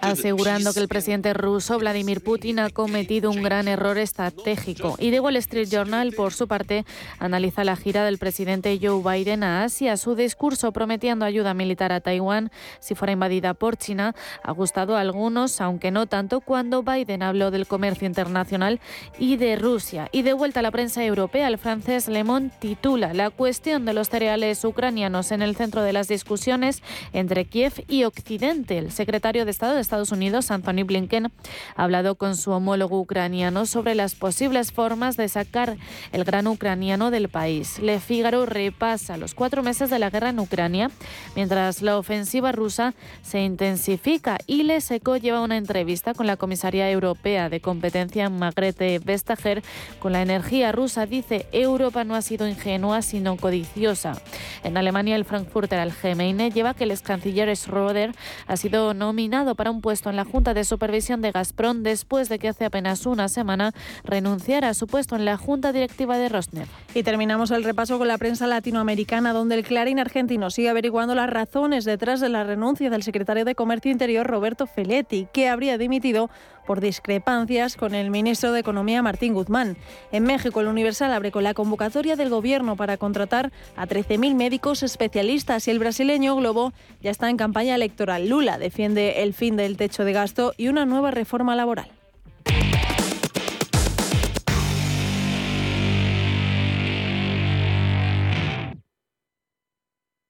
[0.02, 4.95] Asegurando que el presidente ruso Vladimir Putin ha cometido un gran error estratégico.
[4.99, 6.86] Y The Wall Street Journal, por su parte,
[7.17, 9.97] analiza la gira del presidente Joe Biden a Asia.
[9.97, 15.02] Su discurso prometiendo ayuda militar a Taiwán si fuera invadida por China ha gustado a
[15.02, 18.80] algunos, aunque no tanto, cuando Biden habló del comercio internacional
[19.17, 20.10] y de Rusia.
[20.12, 23.93] Y de vuelta a la prensa europea, el francés Le Monde titula La cuestión de
[23.93, 26.82] los cereales ucranianos en el centro de la discusiones
[27.13, 28.78] entre Kiev y Occidente.
[28.78, 31.32] El secretario de Estado de Estados Unidos, Anthony Blinken,
[31.76, 35.78] ha hablado con su homólogo ucraniano sobre las posibles formas de sacar
[36.12, 37.80] el gran ucraniano del país.
[37.80, 40.92] Le Figaro repasa los cuatro meses de la guerra en Ucrania,
[41.36, 46.89] mientras la ofensiva rusa se intensifica y Le Seco lleva una entrevista con la comisaria
[46.89, 49.63] europea de competencia Magrete Vestager
[50.00, 51.06] con la energía rusa.
[51.06, 54.22] Dice, Europa no ha sido ingenua, sino codiciosa.
[54.63, 58.14] En Alemania, el Frankfurter Gemeine lleva que el ex canciller Schroeder
[58.48, 62.40] ha sido nominado para un puesto en la Junta de Supervisión de Gazprom después de
[62.40, 63.72] que hace apenas una semana
[64.04, 66.72] renunciara a su puesto en la Junta Directiva de Rosneft.
[66.96, 71.30] Y terminamos el repaso con la prensa latinoamericana, donde el Clarín argentino sigue averiguando las
[71.30, 76.30] razones detrás de la renuncia del secretario de Comercio Interior Roberto Feletti, que habría dimitido
[76.65, 79.78] por discrepancias con el ministro de Economía Martín Guzmán.
[80.12, 84.84] En México, el Universal abre con la convocatoria del gobierno para contratar a 13.000 médicos
[84.84, 88.30] especialistas y el brasileño Globo ya está en campaña electoral.
[88.30, 91.89] Lula defiende el fin del techo de gasto y una nueva reforma laboral.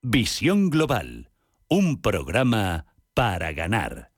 [0.05, 1.31] Visión Global,
[1.69, 4.12] un programa para ganar.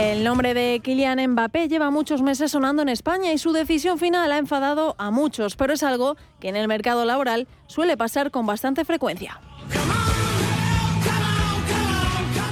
[0.00, 4.32] El nombre de Kylian Mbappé lleva muchos meses sonando en España y su decisión final
[4.32, 8.46] ha enfadado a muchos, pero es algo que en el mercado laboral suele pasar con
[8.46, 9.38] bastante frecuencia.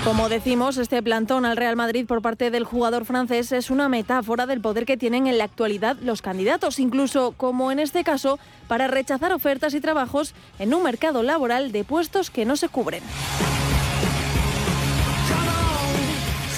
[0.05, 4.45] Como decimos, este plantón al Real Madrid por parte del jugador francés es una metáfora
[4.45, 8.89] del poder que tienen en la actualidad los candidatos, incluso como en este caso, para
[8.89, 13.03] rechazar ofertas y trabajos en un mercado laboral de puestos que no se cubren.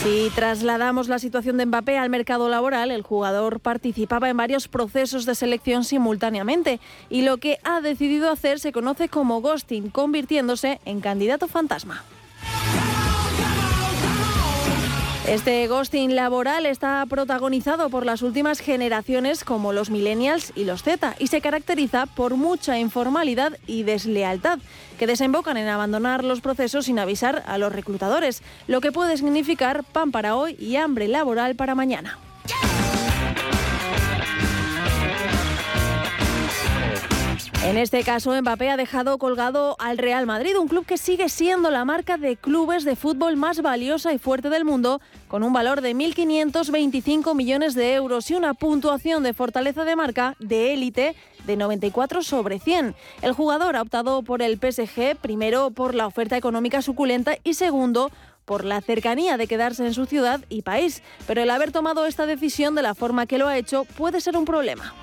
[0.02, 5.26] Si trasladamos la situación de Mbappé al mercado laboral, el jugador participaba en varios procesos
[5.26, 11.02] de selección simultáneamente y lo que ha decidido hacer se conoce como ghosting, convirtiéndose en
[11.02, 12.02] candidato fantasma.
[15.26, 21.14] Este ghosting laboral está protagonizado por las últimas generaciones como los millennials y los Z
[21.18, 24.58] y se caracteriza por mucha informalidad y deslealtad
[24.98, 29.84] que desembocan en abandonar los procesos sin avisar a los reclutadores, lo que puede significar
[29.84, 32.18] pan para hoy y hambre laboral para mañana.
[37.62, 41.70] En este caso, Mbappé ha dejado colgado al Real Madrid, un club que sigue siendo
[41.70, 45.82] la marca de clubes de fútbol más valiosa y fuerte del mundo, con un valor
[45.82, 51.56] de 1.525 millones de euros y una puntuación de fortaleza de marca de élite de
[51.58, 52.94] 94 sobre 100.
[53.20, 58.10] El jugador ha optado por el PSG, primero por la oferta económica suculenta y segundo
[58.46, 61.02] por la cercanía de quedarse en su ciudad y país.
[61.26, 64.38] Pero el haber tomado esta decisión de la forma que lo ha hecho puede ser
[64.38, 64.94] un problema.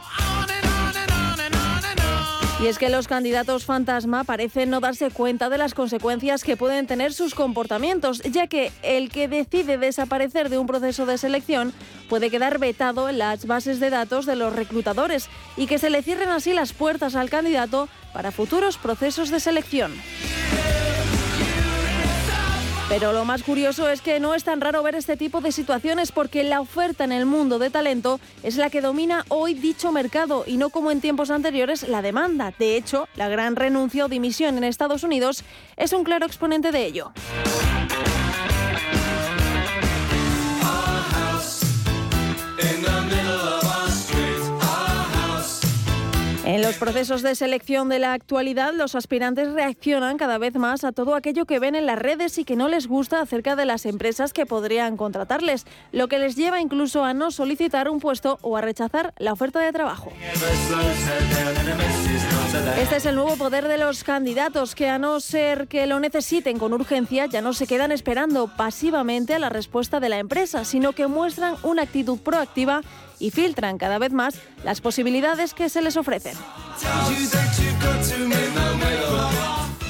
[2.60, 6.88] Y es que los candidatos fantasma parecen no darse cuenta de las consecuencias que pueden
[6.88, 11.72] tener sus comportamientos, ya que el que decide desaparecer de un proceso de selección
[12.10, 16.02] puede quedar vetado en las bases de datos de los reclutadores y que se le
[16.02, 19.94] cierren así las puertas al candidato para futuros procesos de selección.
[22.90, 26.14] Pero lo más curioso es que no es tan raro ver este tipo de situaciones
[26.14, 30.46] porque la oferta en el mundo de talento es la que domina hoy dicho mercado
[30.48, 32.54] y no como en tiempos anteriores la demanda.
[32.58, 35.44] De hecho, la gran renuncia o dimisión en Estados Unidos
[35.76, 37.12] es un claro exponente de ello.
[46.48, 50.94] En los procesos de selección de la actualidad, los aspirantes reaccionan cada vez más a
[50.94, 53.86] todo aquello que ven en las redes y que no les gusta acerca de las
[53.86, 58.56] empresas que podrían contratarles, lo que les lleva incluso a no solicitar un puesto o
[58.56, 60.10] a rechazar la oferta de trabajo.
[62.80, 66.60] Este es el nuevo poder de los candidatos, que a no ser que lo necesiten
[66.60, 70.94] con urgencia, ya no se quedan esperando pasivamente a la respuesta de la empresa, sino
[70.94, 72.84] que muestran una actitud proactiva
[73.20, 76.36] y filtran cada vez más las posibilidades que se les ofrecen.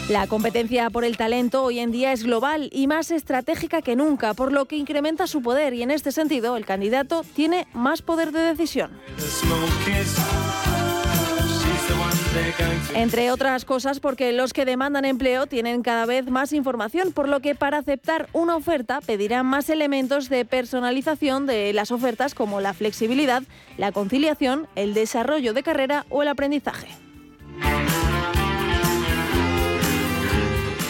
[0.09, 4.33] La competencia por el talento hoy en día es global y más estratégica que nunca,
[4.33, 8.31] por lo que incrementa su poder y en este sentido el candidato tiene más poder
[8.31, 8.91] de decisión.
[12.93, 17.39] Entre otras cosas porque los que demandan empleo tienen cada vez más información, por lo
[17.39, 22.73] que para aceptar una oferta pedirán más elementos de personalización de las ofertas como la
[22.73, 23.43] flexibilidad,
[23.77, 26.87] la conciliación, el desarrollo de carrera o el aprendizaje.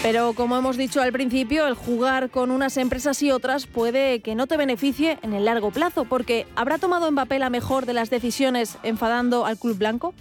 [0.03, 4.35] Pero como hemos dicho al principio, el jugar con unas empresas y otras puede que
[4.35, 8.09] no te beneficie en el largo plazo, porque ¿habrá tomado Mbappé la mejor de las
[8.09, 10.13] decisiones enfadando al club blanco?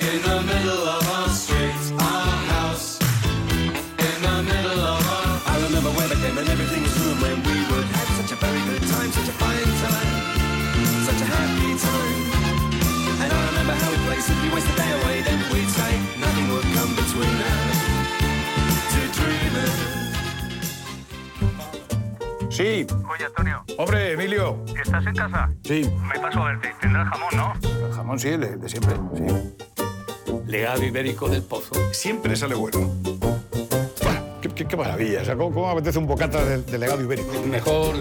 [0.00, 2.98] In the middle of our streets, our house.
[4.00, 5.40] In the middle of our...
[5.44, 8.36] I remember when I came and everything was room when we would have such a
[8.40, 10.10] very good time, such a fine time,
[11.04, 12.24] such a happy time.
[13.22, 16.48] And I remember how we played simply waste the day away, then we'd say nothing
[16.48, 17.78] would come between us.
[18.92, 19.76] To dreaming.
[22.50, 22.86] Sí.
[23.08, 23.64] Oye, Antonio.
[23.76, 24.64] Hombre, Emilio.
[24.82, 25.50] ¿Estás en casa?
[25.62, 25.90] Sí.
[26.08, 26.74] Me paso a verte.
[26.80, 27.52] Tendrás jamón, ¿no?
[27.86, 29.24] El jamón sí, el de siempre, sí.
[30.46, 31.74] Legado ibérico del pozo.
[31.92, 32.92] Siempre sale bueno.
[34.40, 35.22] Qué, qué, qué maravilla.
[35.22, 37.30] O sea, ¿cómo, cómo apetece un bocata de, de legado ibérico?
[37.46, 37.94] Mejor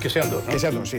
[0.00, 0.52] que sean dos, ¿no?
[0.52, 0.98] Que sean dos, sí.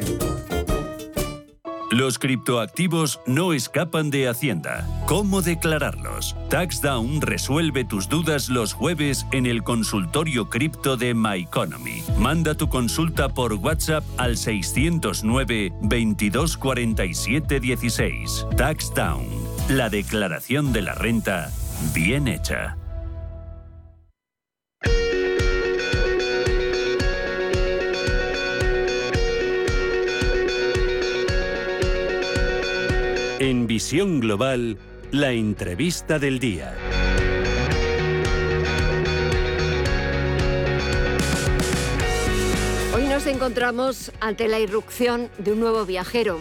[1.91, 4.87] Los criptoactivos no escapan de Hacienda.
[5.07, 6.37] ¿Cómo declararlos?
[6.49, 12.01] TaxDown resuelve tus dudas los jueves en el consultorio cripto de MyEconomy.
[12.17, 18.47] Manda tu consulta por WhatsApp al 609 2247 16.
[18.55, 19.50] TaxDown.
[19.69, 21.49] La declaración de la renta
[21.93, 22.77] bien hecha.
[33.39, 34.77] En Visión Global,
[35.11, 36.75] la entrevista del día.
[42.93, 46.39] Hoy nos encontramos ante la irrupción de un nuevo viajero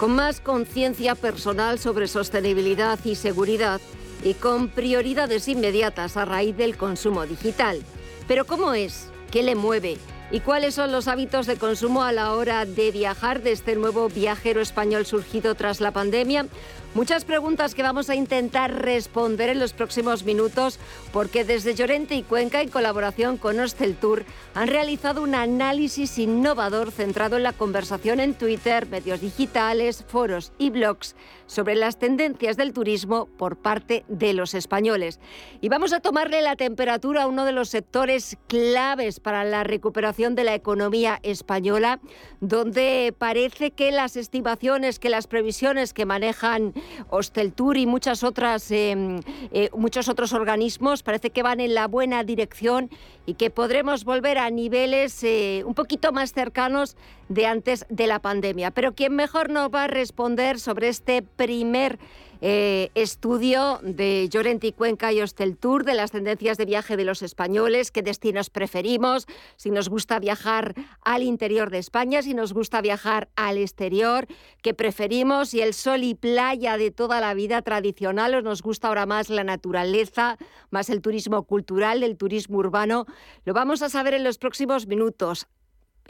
[0.00, 3.82] con más conciencia personal sobre sostenibilidad y seguridad
[4.24, 7.82] y con prioridades inmediatas a raíz del consumo digital.
[8.26, 9.10] Pero ¿cómo es?
[9.30, 9.98] ¿Qué le mueve?
[10.30, 14.08] ¿Y cuáles son los hábitos de consumo a la hora de viajar de este nuevo
[14.08, 16.46] viajero español surgido tras la pandemia?
[16.92, 20.80] Muchas preguntas que vamos a intentar responder en los próximos minutos
[21.12, 24.24] porque desde Llorente y Cuenca, en colaboración con Hostel Tour,
[24.54, 30.70] han realizado un análisis innovador centrado en la conversación en Twitter, medios digitales, foros y
[30.70, 31.14] blogs
[31.50, 35.18] sobre las tendencias del turismo por parte de los españoles.
[35.60, 40.36] Y vamos a tomarle la temperatura a uno de los sectores claves para la recuperación
[40.36, 41.98] de la economía española,
[42.40, 46.72] donde parece que las estimaciones, que las previsiones que manejan
[47.08, 49.20] Hosteltur y em,
[49.50, 52.90] eh, muchos otros organismos parece que van en la buena dirección
[53.26, 56.96] y que podremos volver a niveles eh, un poquito más cercanos
[57.30, 58.72] de antes de la pandemia.
[58.72, 61.98] Pero quien mejor nos va a responder sobre este primer
[62.42, 67.22] eh, estudio de Llorente Cuenca y Hostel Tour de las tendencias de viaje de los
[67.22, 69.26] españoles, qué destinos preferimos,
[69.56, 74.26] si nos gusta viajar al interior de España, si nos gusta viajar al exterior,
[74.62, 78.88] qué preferimos, si el sol y playa de toda la vida tradicional o nos gusta
[78.88, 80.36] ahora más la naturaleza,
[80.70, 83.06] más el turismo cultural, el turismo urbano.
[83.44, 85.46] Lo vamos a saber en los próximos minutos.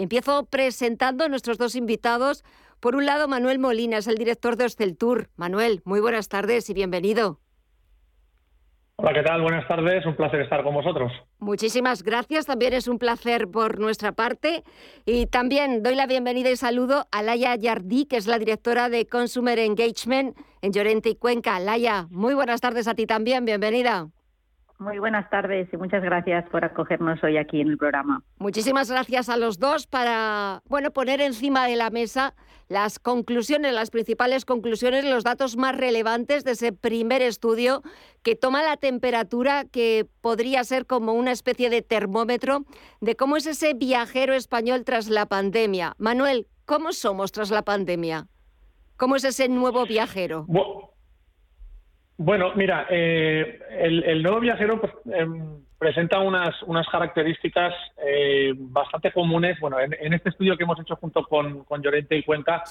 [0.01, 2.43] Empiezo presentando a nuestros dos invitados.
[2.81, 5.29] Por un lado, Manuel Molina es el director de Hosteltour.
[5.37, 7.39] Manuel, muy buenas tardes y bienvenido.
[8.97, 9.43] Hola, ¿qué tal?
[9.43, 11.13] Buenas tardes, un placer estar con vosotros.
[11.39, 14.65] Muchísimas gracias, también es un placer por nuestra parte.
[15.05, 19.07] Y también doy la bienvenida y saludo a Laia Yardí, que es la directora de
[19.07, 21.61] Consumer Engagement en Llorente y Cuenca.
[21.61, 24.09] Laia, muy buenas tardes a ti también, bienvenida.
[24.81, 28.23] Muy buenas tardes y muchas gracias por acogernos hoy aquí en el programa.
[28.39, 32.35] Muchísimas gracias a los dos para bueno, poner encima de la mesa
[32.69, 37.83] las conclusiones, las principales conclusiones, los datos más relevantes de ese primer estudio
[38.23, 42.65] que toma la temperatura que podría ser como una especie de termómetro
[43.03, 45.95] de cómo es ese viajero español tras la pandemia.
[45.99, 48.29] Manuel, ¿cómo somos tras la pandemia?
[48.97, 50.47] ¿Cómo es ese nuevo viajero?
[50.49, 50.90] Bueno,
[52.55, 57.73] mira, eh, el, nuevo viajero pues, em, presenta unas, unas características
[58.07, 59.59] eh, bastante comunes.
[59.61, 62.63] Bueno, en, este estudio que hemos hecho junto con, con Llorente y Cuenca,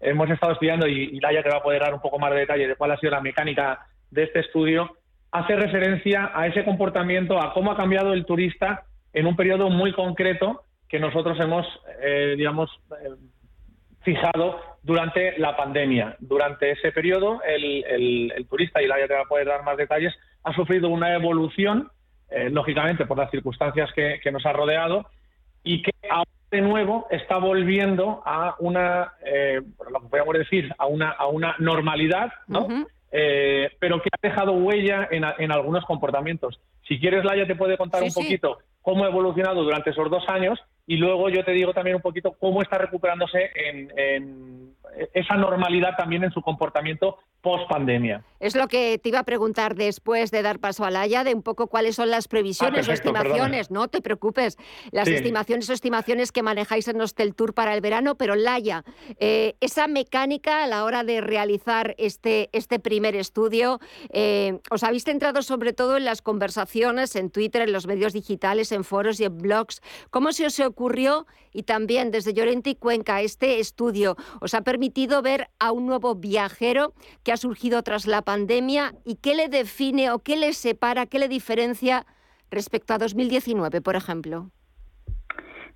[0.00, 2.38] hemos estado estudiando, y, y Laia te va a poder dar un poco más de
[2.38, 4.96] detalle de cuál ha sido la mecánica de este estudio,
[5.32, 9.92] hace referencia a ese comportamiento, a cómo ha cambiado el turista en un periodo muy
[9.92, 11.66] concreto que nosotros hemos,
[12.00, 12.70] eh, digamos,
[14.02, 16.16] fijado durante la pandemia.
[16.20, 20.14] Durante ese periodo, el, turista, y la te va a poder dar más detalles,
[20.44, 21.90] ha sufrido una evolución,
[22.30, 25.06] eh, lógicamente por las circunstancias que, nos ha rodeado,
[25.64, 30.86] y que ahora de nuevo está volviendo a una, eh, lo que podríamos decir, a
[30.86, 32.68] una, a una normalidad, ¿no?
[33.10, 36.60] Eh, pero que ha dejado huella en, algunos comportamientos.
[36.86, 40.60] Si quieres, Laia te puede contar un poquito cómo ha evolucionado durante esos dos años
[40.86, 44.74] y luego yo te digo también un poquito cómo está recuperándose en,
[45.12, 48.24] esa normalidad también en su comportamiento post pandemia.
[48.40, 51.42] Es lo que te iba a preguntar después de dar paso a Laia, de un
[51.42, 53.70] poco cuáles son las previsiones ah, o estimaciones.
[53.70, 54.56] No te preocupes,
[54.92, 58.82] las estimaciones o estimaciones que manejáis en Hostel Tour para el verano, pero Laia,
[59.18, 63.78] eh, esa mecánica a la hora de realizar este, este primer estudio,
[64.10, 68.72] eh, os habéis centrado sobre todo en las conversaciones en Twitter, en los medios digitales,
[68.72, 69.82] en foros y en blogs.
[70.10, 75.22] ¿Cómo se os ocurrió y también desde Llorente y Cuenca este estudio os ha permitido
[75.22, 80.10] ver a un nuevo viajero que ha surgido tras la pandemia y qué le define
[80.10, 82.06] o qué le separa, qué le diferencia
[82.50, 84.50] respecto a 2019, por ejemplo?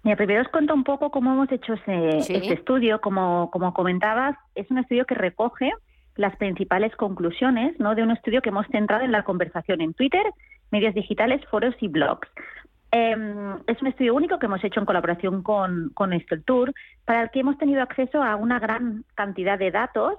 [0.02, 3.00] Mira, primero os cuento un poco cómo hemos hecho ese, este estudio.
[3.00, 5.70] Como, como comentabas, es un estudio que recoge
[6.16, 7.94] las principales conclusiones ¿no?
[7.94, 10.26] de un estudio que hemos centrado en la conversación en Twitter,
[10.72, 12.28] medios digitales, foros y blogs.
[12.90, 16.10] Em, es un estudio único que hemos hecho en colaboración con, con
[17.04, 20.14] para el que hemos tenido acceso a una gran cantidad de datos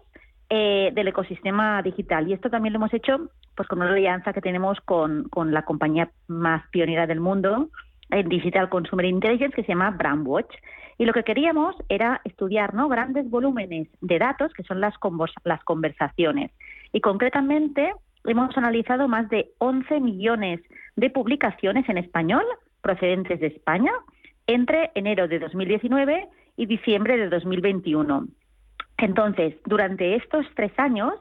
[0.50, 2.28] eh, del ecosistema digital.
[2.28, 5.64] Y esto también lo hemos hecho pues con una alianza que tenemos con, con la
[5.64, 7.70] compañía más pionera del mundo
[8.10, 10.54] en Digital Consumer Intelligence, que se llama Brandwatch.
[10.98, 12.88] Y lo que queríamos era estudiar ¿no?
[12.88, 14.94] grandes volúmenes de datos, que son las,
[15.44, 16.52] las conversaciones.
[16.92, 17.94] Y concretamente
[18.26, 20.62] hemos analizado más de 11 millones
[20.96, 22.44] de publicaciones en español
[22.82, 23.92] procedentes de España
[24.48, 28.28] entre enero de 2019 y diciembre de 2021.
[28.98, 31.14] Entonces, durante estos tres años,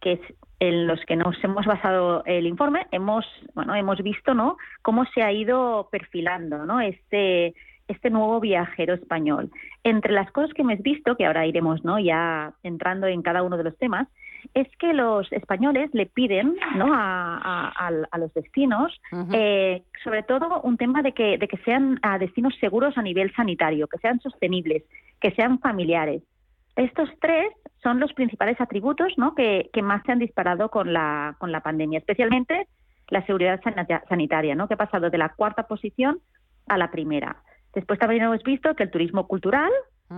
[0.00, 0.20] que es
[0.60, 3.24] en los que nos hemos basado el informe, hemos,
[3.54, 4.56] bueno, hemos visto, ¿no?
[4.82, 6.80] Cómo se ha ido perfilando, ¿no?
[6.80, 7.54] Este
[7.88, 9.50] este nuevo viajero español.
[9.82, 11.98] Entre las cosas que hemos visto, que ahora iremos ¿no?
[11.98, 14.08] ya entrando en cada uno de los temas,
[14.52, 16.88] es que los españoles le piden ¿no?
[16.92, 19.00] a, los destinos,
[19.32, 23.32] eh, sobre todo un tema de que, de que sean a destinos seguros a nivel
[23.34, 24.84] sanitario, que sean sostenibles,
[25.20, 26.22] que sean familiares.
[26.76, 29.34] Estos tres son los principales atributos ¿no?
[29.34, 32.66] que, que más se han disparado con la, con la pandemia, especialmente
[33.08, 33.60] la seguridad
[34.08, 34.66] sanitaria, ¿no?
[34.66, 36.18] que ha pasado de la cuarta posición
[36.66, 37.36] a la primera.
[37.74, 39.70] Después también hemos visto que el turismo cultural,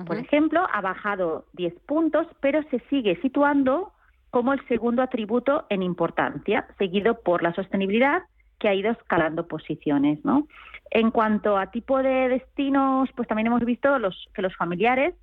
[0.06, 3.92] por ejemplo, ha bajado 10 puntos, pero se sigue situando
[4.36, 8.24] como el segundo atributo en importancia, seguido por la sostenibilidad,
[8.58, 10.22] que ha ido escalando posiciones.
[10.26, 10.46] ¿no?
[10.90, 15.14] En cuanto a tipo de destinos, pues también hemos visto los, que los familiares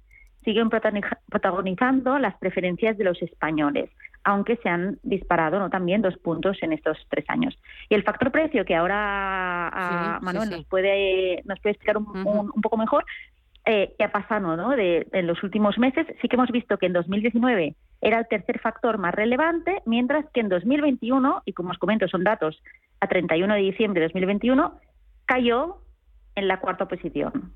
[0.43, 0.71] siguen
[1.29, 3.91] protagonizando las preferencias de los españoles,
[4.23, 5.69] aunque se han disparado ¿no?
[5.69, 7.55] también dos puntos en estos tres años.
[7.89, 12.77] Y el factor precio, que ahora ah, Manuel Nos, puede, nos puede explicar un, poco
[12.77, 13.05] mejor,
[13.65, 14.69] eh, qué ha pasado ¿no?
[14.71, 18.59] de, en los últimos meses, sí que hemos visto que en 2019 era el tercer
[18.59, 22.61] factor más relevante, mientras que en 2021, y como os comento son datos
[22.99, 24.73] a 31 de diciembre de 2021,
[25.25, 25.77] cayó
[26.35, 27.53] en la cuarta posición.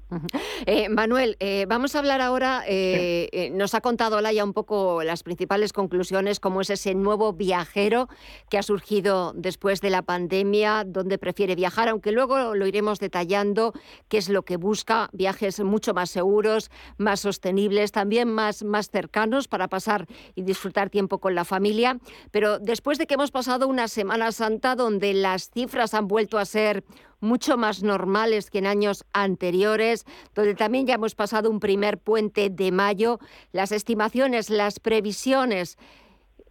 [0.65, 5.23] Eh, Manuel, eh, vamos a hablar ahora, eh, nos ha contado Laia un poco las
[5.23, 8.07] principales conclusiones, cómo es ese nuevo viajero
[8.49, 13.73] que ha surgido después de la pandemia, dónde prefiere viajar, aunque luego lo iremos detallando,
[14.07, 19.47] qué es lo que busca, viajes mucho más seguros, más sostenibles, también más, más cercanos
[19.47, 20.05] para pasar
[20.35, 21.99] y disfrutar tiempo con la familia.
[22.31, 26.45] Pero después de que hemos pasado una Semana Santa donde las cifras han vuelto a
[26.45, 26.83] ser
[27.19, 30.05] mucho más normales que en años anteriores,
[30.35, 33.19] donde también ya hemos pasado un primer puente de mayo.
[33.51, 35.77] Las estimaciones, las previsiones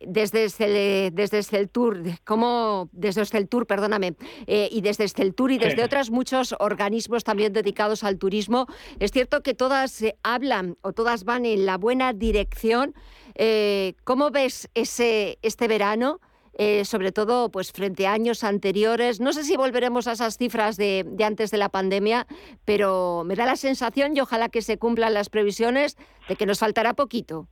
[0.00, 4.14] desde el, desde el Tour, como desde el Tour, perdóname,
[4.46, 8.66] eh, y desde el Tour y desde otros muchos organismos también dedicados al turismo,
[8.98, 12.94] es cierto que todas hablan o todas van en la buena dirección.
[13.34, 16.20] Eh, ¿Cómo ves ese, este verano?
[16.58, 19.20] Eh, sobre todo pues frente a años anteriores.
[19.20, 22.26] No sé si volveremos a esas cifras de, antes de la pandemia,
[22.64, 25.98] pero me da la sensación, y ojalá que se cumplan las previsiones,
[26.28, 27.46] de que nos faltará poquito.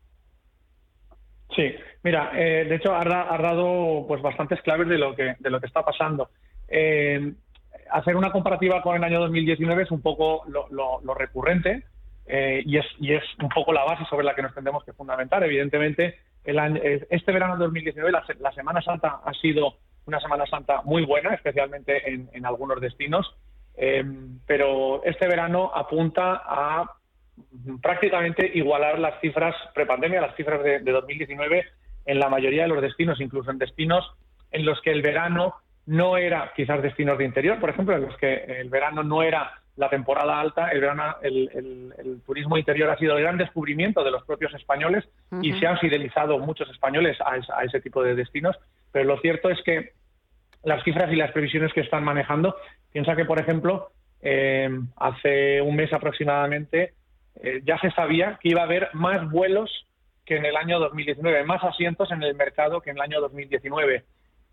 [1.54, 5.60] Sí, mira, eh, de hecho ha, dado pues bastantes claves de lo que de lo
[5.60, 6.30] que está pasando.
[6.68, 7.34] Eh,
[7.90, 11.82] hacer una comparativa con el año 2019 es un poco lo, recurrente
[12.26, 15.44] y, es, y es un poco la base sobre la que nos tendremos que fundamentar.
[15.44, 19.76] Evidentemente, este verano de 2019 la, Semana Santa ha sido
[20.06, 23.34] una Semana Santa muy buena, especialmente en, algunos destinos,
[23.76, 26.90] em, pero este verano apunta a
[27.82, 31.64] prácticamente igualar las cifras prepandemia, las cifras de, de 2019
[32.06, 34.04] en la mayoría de los destinos, incluso en destinos
[34.50, 35.54] en los que el verano
[35.86, 39.63] no era, quizás destinos de interior, por ejemplo, en los que el verano no era
[39.76, 44.24] la temporada alta, el, verano, el, turismo interior ha sido el gran descubrimiento de los
[44.24, 45.04] propios españoles
[45.42, 48.56] y se han fidelizado muchos españoles a, ese tipo de destinos.
[48.92, 49.92] Pero lo cierto es que
[50.62, 52.56] las cifras y las previsiones que están manejando,
[52.92, 53.90] piensa que, por ejemplo,
[54.22, 56.94] eh, hace un mes aproximadamente
[57.42, 59.70] eh, ya se sabía que iba a haber más vuelos
[60.24, 64.04] que en el año 2019, más asientos en el mercado que en el año 2019.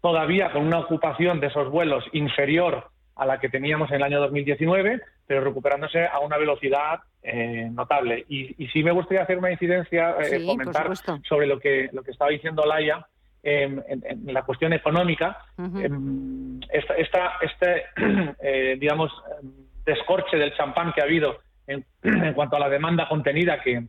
[0.02, 4.20] Todavía con una ocupación de esos vuelos inferior a la que teníamos en el año
[4.20, 8.26] 2019, pero recuperándose a una velocidad eh, notable.
[8.30, 10.92] Y, sí me gustaría hacer una incidencia, eh, comentar
[11.28, 13.06] sobre lo que, lo que estaba diciendo Laia
[13.44, 13.84] en,
[14.26, 15.38] la cuestión económica.
[15.58, 17.86] Em, esta, este,
[18.42, 19.12] eh, digamos,
[19.86, 21.86] descorche del champán que ha habido en,
[22.34, 23.84] cuanto a la demanda contenida que,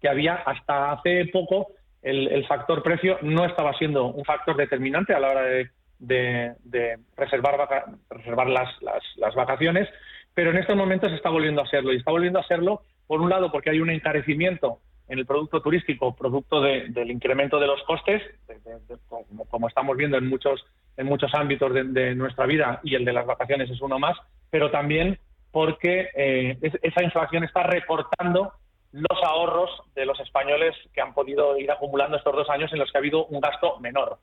[0.00, 1.68] que había hasta hace poco,
[2.02, 6.98] el, el factor precio no estaba siendo un factor determinante a la hora de de,
[7.16, 8.68] reservar, reservar las,
[9.16, 9.88] las, vacaciones,
[10.34, 11.92] pero en estos momentos está volviendo a serlo.
[11.92, 14.78] Y está volviendo a serlo, por un lado, porque hay un encarecimiento
[15.08, 18.22] en el producto turístico, producto del incremento de los costes,
[19.48, 20.64] como, estamos viendo en muchos,
[20.96, 24.16] en muchos ámbitos de, nuestra vida, y el de las vacaciones es uno más,
[24.50, 25.18] pero también
[25.50, 28.52] porque eh, esa inflación está recortando
[28.92, 32.90] los ahorros de los españoles que han podido ir acumulando estos dos años en los
[32.92, 34.18] que ha habido un gasto menor.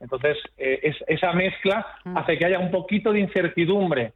[0.00, 2.16] Entonces, eh, esa mezcla mm.
[2.16, 4.14] hace que haya un poquito de incertidumbre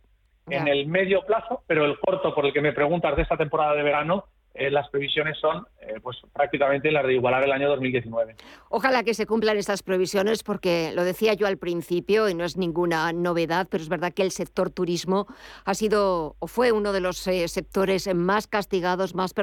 [0.49, 3.75] en el medio plazo, pero el corto por el que me preguntas de esta temporada
[3.75, 4.25] de verano
[4.59, 8.37] eh, las previsiones son eh, pues prácticamente las de igualar el año 2019.
[8.71, 12.57] Ojalá que se cumplan esas previsiones porque lo decía yo al principio y no es
[12.57, 15.27] ninguna novedad, pero es verdad que el sector turismo
[15.65, 19.35] ha sido o fue uno de los eh, sectores más castigados, más,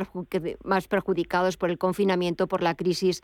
[0.64, 3.22] más, perjudicados por el confinamiento, por la crisis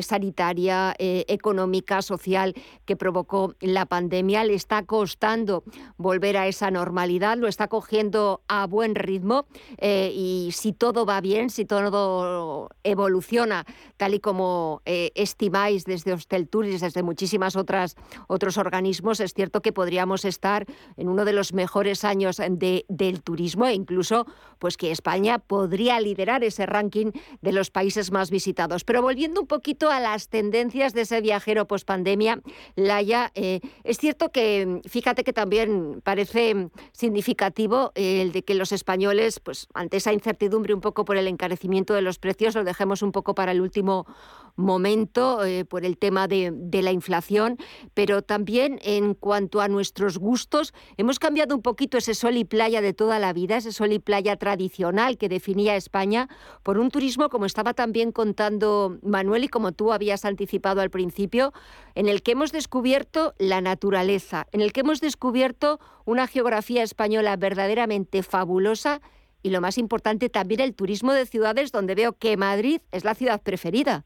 [0.00, 2.54] sanitaria, económica, social
[2.84, 4.44] que provocó la pandemia.
[4.44, 5.62] Le está costando
[5.96, 9.46] volver a esa normalidad, lo está cogiendo a buen ritmo
[9.80, 13.66] y si todo todo va bien, si todo evoluciona
[13.98, 17.96] tal y como eh, estimáis desde Hostelturis, desde muchísimas otras
[18.28, 20.64] otros organismos, es cierto que podríamos estar
[20.96, 24.26] en uno de los mejores años de, del turismo e incluso
[24.58, 27.10] pues que España podría liderar ese ranking
[27.42, 28.84] de los países más visitados.
[28.84, 32.40] Pero volviendo un poquito a las tendencias de ese viajero post pandemia,
[32.74, 39.40] Laia, eh, es cierto que fíjate que también parece significativo el de que los españoles,
[39.40, 43.10] pues ante esa incertidumbre un poco por el encarecimiento de los precios, lo dejemos un
[43.10, 44.06] poco para el último
[44.54, 47.58] momento eh, por el tema de, la inflación,
[47.92, 52.80] pero también en cuanto a nuestros gustos, hemos cambiado un poquito ese sol y playa
[52.80, 56.28] de toda la vida, ese sol y playa tradicional que definía España,
[56.62, 61.52] por un turismo, como estaba también contando Manuel y como tú habías anticipado al principio,
[61.96, 67.34] en el que hemos descubierto la naturaleza, en el que hemos descubierto una geografía española
[67.34, 69.00] verdaderamente fabulosa
[69.42, 73.14] y lo más importante también el turismo de ciudades donde veo que Madrid es la
[73.14, 74.04] ciudad preferida.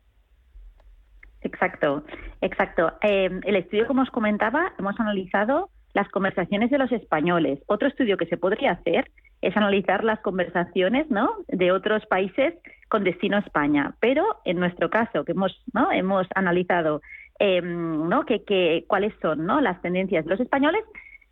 [1.43, 2.05] Exacto,
[2.41, 2.93] exacto.
[3.01, 7.61] Em, el estudio, como os comentaba, hemos analizado las conversaciones de los españoles.
[7.67, 9.11] Otro estudio que se podría hacer
[9.41, 11.31] es analizar las conversaciones ¿no?
[11.49, 12.55] de otros países
[12.89, 13.95] con destino a España.
[14.01, 15.91] Pero en nuestro caso, que hemos, ¿no?
[15.91, 17.01] hemos analizado
[17.39, 18.27] em, ¿no?
[18.27, 19.61] que, que, cuáles son ¿no?
[19.61, 20.85] las tendencias de los españoles,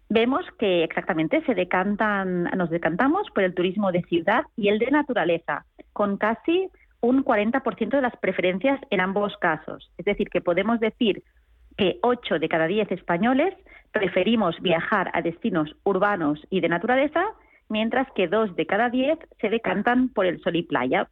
[0.09, 4.91] vemos que exactamente se decantan, nos decantamos por el turismo de ciudad y el de
[4.91, 9.91] naturaleza, con casi un 40% de las preferencias en ambos casos.
[9.99, 11.23] Es decir, que podemos decir
[11.77, 13.55] que 8 de cada 10 españoles
[13.93, 17.25] preferimos viajar a destinos urbanos y de naturaleza,
[17.69, 21.09] mientras que 2 de cada 10 se decantan por el sol y playa.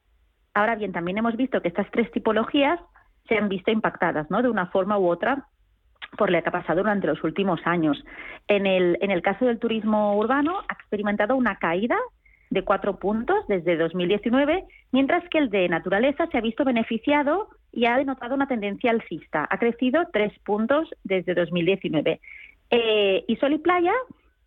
[0.54, 2.80] Ahora bien, también hemos visto que estas tres tipologías
[3.28, 4.42] se han visto impactadas, ¿no?
[4.42, 5.46] De una forma u otra
[6.16, 8.02] por lo que ha pasado durante los últimos años.
[8.48, 11.96] En el, en el caso del turismo urbano, ha experimentado una caída
[12.50, 17.86] de cuatro puntos desde 2019, mientras que el de naturaleza se ha visto beneficiado y
[17.86, 19.46] ha denotado una tendencia alcista.
[19.50, 22.20] Ha crecido tres puntos desde 2019.
[22.70, 23.92] Eh, y Sol y Playa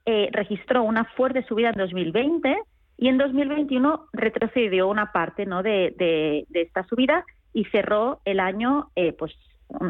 [0.05, 2.57] eh, registró una fuerte subida en 2020
[2.97, 5.63] y en 2021 retrocedió una parte ¿no?
[5.63, 9.33] de, de, esta subida y cerró el año eh, pues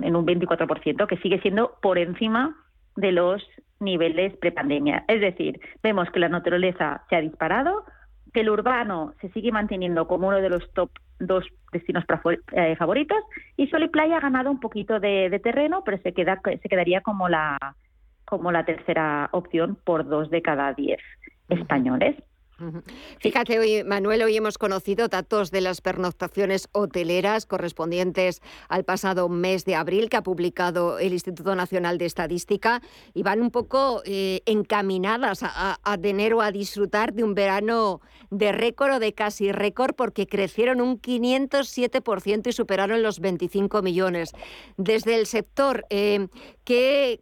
[0.02, 2.56] en un 24%, que sigue siendo por encima
[2.96, 3.46] de los
[3.80, 5.06] niveles prepandemia.
[5.08, 7.86] Es decir, vemos que la naturaleza se ha disparado,
[8.34, 12.06] que el urbano se sigue manteniendo como uno de los top dos destinos
[12.54, 13.18] eh, favoritos
[13.58, 17.02] y Sol y Playa ha ganado un poquito de, terreno, pero se queda se quedaría
[17.02, 17.58] como la
[18.26, 21.02] como la tercera opción por dos de cada diez
[21.50, 22.16] españoles.
[23.20, 29.66] Fíjate, hoy, Manuel, hoy hemos conocido datos de las pernoctaciones hoteleras correspondientes al pasado mes
[29.66, 32.82] de abril que ha publicado el Instituto Nacional de Estadística
[33.14, 38.02] y van un poco eh, encaminadas a, a, tener o a disfrutar de un verano
[38.30, 44.32] de récord o de casi récord porque crecieron un 507% y superaron los 25 millones.
[44.78, 46.28] Desde el sector, eh,
[46.64, 47.20] ¿qué,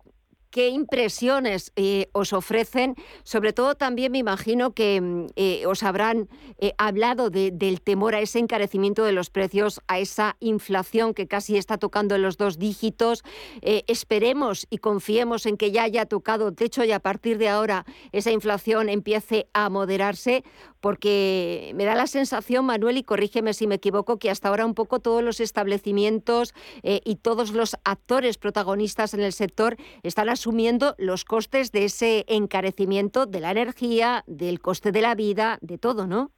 [0.57, 2.95] qué impresiones eh, os ofrecen.
[3.21, 8.21] Sobre todo también me imagino que mm, eh, os habrán eh, hablado del temor a
[8.21, 12.57] ese encarecimiento de los precios, a esa inflación que casi está tocando en los dos
[12.57, 13.23] dígitos.
[13.61, 18.31] esperemos y confiemos en que ya haya tocado techo y a partir de ahora esa
[18.31, 20.43] inflación empiece a moderarse,
[20.81, 24.73] porque me da la sensación, Manuel, y corrígeme si me equivoco, que hasta ahora un
[24.73, 26.53] poco todos los establecimientos
[26.83, 33.25] y todos los actores protagonistas en el sector están asumiendo los costes de ese encarecimiento
[33.25, 36.31] de la energía, del coste de la vida, de todo, ¿no?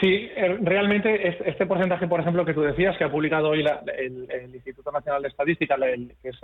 [0.00, 3.64] Sí, eh, realmente este porcentaje, por ejemplo, que tú decías, que ha publicado hoy
[3.98, 6.38] el, Instituto Nacional de Estadística, que es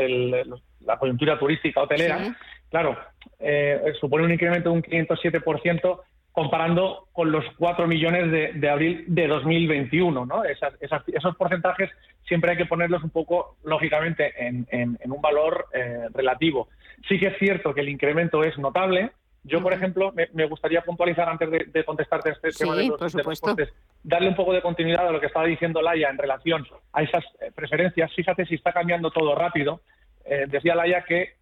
[0.80, 2.36] la coyuntura turística hotelera,
[2.70, 2.96] claro,
[3.38, 6.00] eh, supone un incremento de un 507%
[6.38, 10.24] comparando con los 4 millones de, abril de 2021.
[10.24, 10.42] ¿no?
[10.44, 11.90] esos porcentajes
[12.28, 16.68] siempre hay que ponerlos un poco, lógicamente, en, un valor eh, relativo.
[17.08, 19.10] Sí que es cierto que el incremento es notable.
[19.42, 23.72] Yo, por ejemplo, me, gustaría puntualizar antes de, contestarte este tema de los, costes,
[24.04, 27.24] darle un poco de continuidad a lo que estaba diciendo Laia en relación a esas
[27.40, 28.12] eh, preferencias.
[28.14, 29.80] Fíjate si está cambiando todo rápido.
[30.24, 31.36] Eh, decía Laia que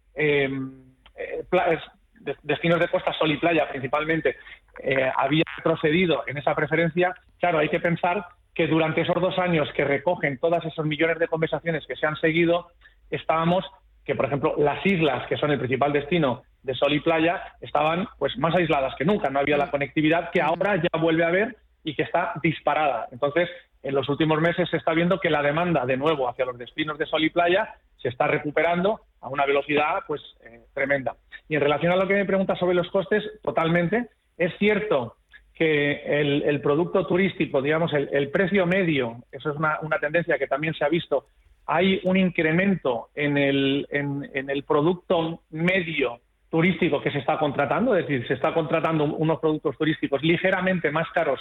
[2.43, 4.37] destinos de costa, sol y playa principalmente,
[4.83, 9.69] eh, había retrocedido en esa preferencia, claro, hay que pensar que durante esos dos años
[9.75, 12.67] que recogen todas esos millones de conversaciones que se han seguido,
[13.11, 13.65] estábamos
[14.03, 18.07] que, por ejemplo, las islas, que son el principal destino de sol y playa, estaban
[18.17, 19.29] pues más aisladas que nunca.
[19.29, 23.07] No había la conectividad que ahora ya vuelve a haber y que está disparada.
[23.11, 23.49] Entonces,
[23.83, 26.97] en los últimos meses se está viendo que la demanda de nuevo hacia los destinos
[26.97, 31.15] de sol y playa se está recuperando a una velocidad pues eh, tremenda.
[31.49, 34.09] Y en relación a lo que me pregunta sobre los costes, totalmente.
[34.37, 35.15] Es cierto
[35.57, 40.85] que el, producto turístico, digamos, el, precio medio, eso es una, tendencia que también se
[40.85, 41.25] ha visto,
[41.65, 46.19] hay un incremento en el, en, el producto medio
[46.51, 51.09] turístico que se está contratando, es decir, se está contratando unos productos turísticos ligeramente más
[51.09, 51.39] caros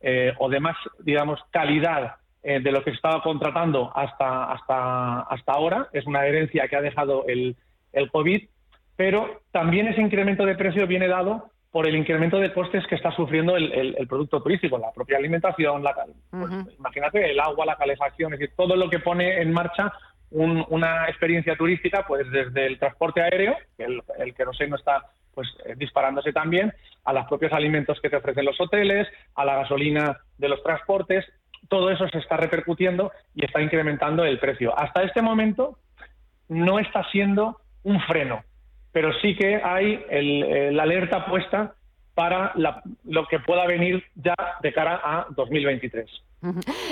[0.00, 5.20] eh, o de más, digamos, calidad eh, de lo que se estaba contratando hasta, hasta,
[5.20, 5.88] hasta ahora.
[5.92, 7.56] Es una herencia que ha dejado el,
[7.92, 8.48] el COVID,
[8.96, 13.12] pero también ese incremento de precio viene dado por el incremento de costes que está
[13.12, 15.94] sufriendo el, producto turístico, la propia alimentación, la,
[16.30, 19.92] pues, imagínate el agua, la calefacción, es decir, todo lo que pone en marcha
[20.32, 26.32] una experiencia turística, pues desde el transporte aéreo, el, el queroseno está pues eh, disparándose
[26.32, 26.72] también,
[27.04, 31.24] a los propios alimentos que te ofrecen los hoteles, a la gasolina de los transportes,
[31.68, 34.76] todo eso se está repercutiendo y está incrementando el precio.
[34.78, 35.78] Hasta este momento
[36.48, 38.42] no está siendo un freno,
[38.92, 40.04] pero sí que hay
[40.72, 41.74] la alerta puesta
[42.14, 42.52] para
[43.04, 46.10] lo que pueda venir ya de cara a 2023.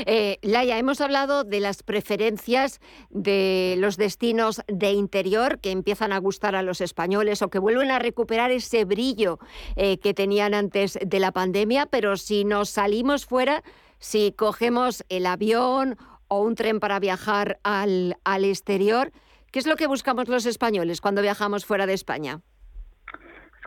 [0.07, 6.19] Eh, Laia, hemos hablado de las preferencias de los destinos de interior que empiezan a
[6.19, 9.39] gustar a los españoles o que vuelven a recuperar ese brillo
[9.77, 13.63] eh, que tenían antes de la pandemia, pero si nos salimos fuera,
[13.99, 15.97] si cogemos el avión
[16.29, 19.13] o un tren para viajar al, al exterior,
[19.53, 22.41] ¿qué es lo que buscamos los españoles cuando viajamos fuera de España?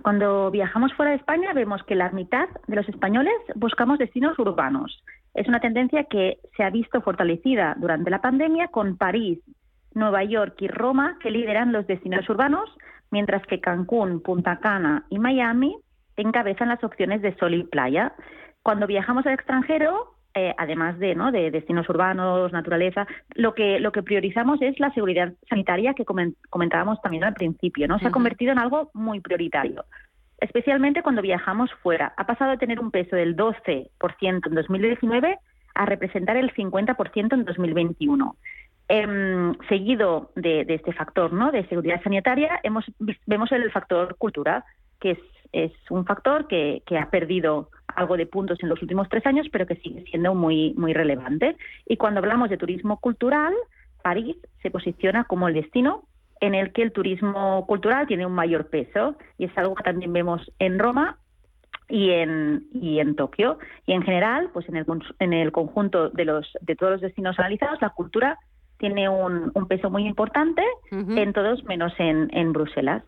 [0.04, 5.04] Cuando viajamos fuera de España vemos que la mitad de los españoles buscamos destinos urbanos.
[5.34, 9.40] Es una tendencia que se ha visto fortalecida durante la pandemia con París,
[9.94, 12.70] Nueva York y Roma que lideran los destinos urbanos,
[13.12, 15.78] mientras que Cancún, Punta Cana y Miami
[16.18, 18.14] encabezan las opciones de sol y playa.
[18.64, 21.32] Cuando viajamos al extranjero, eh, además de, ¿no?
[21.32, 23.06] de destinos urbanos, naturaleza,
[23.36, 26.06] lo que, lo que priorizamos es la seguridad sanitaria que
[26.50, 27.88] comentábamos también al principio.
[27.88, 28.00] ¿no?
[28.00, 29.84] Se ha convertido en algo muy prioritario,
[30.40, 32.14] especialmente cuando viajamos fuera.
[32.16, 33.88] Ha pasado de tener un peso del 12%
[34.22, 35.38] en 2019
[35.74, 38.36] a representar el 50% en 2021.
[38.88, 41.52] Em, seguido de, este factor ¿no?
[41.52, 42.86] de seguridad sanitaria, hemos,
[43.26, 44.66] vemos el factor cultura,
[45.00, 45.18] que
[45.52, 49.48] es, un factor que, que ha perdido algo de puntos en los últimos tres años,
[49.52, 51.56] pero que sigue siendo muy, muy relevante.
[51.88, 53.54] Y cuando hablamos de turismo cultural,
[54.02, 56.04] París se posiciona como el destino
[56.40, 60.12] en el que el turismo cultural tiene un mayor peso y es algo que también
[60.12, 61.18] vemos en Roma
[61.88, 63.60] y en, y en Tokio.
[63.86, 64.86] Y en general, pues en el,
[65.20, 68.40] en el conjunto de, los, de todos los destinos analizados, la cultura
[68.80, 73.04] tiene un, un peso muy importante en todos menos en, en Bruselas.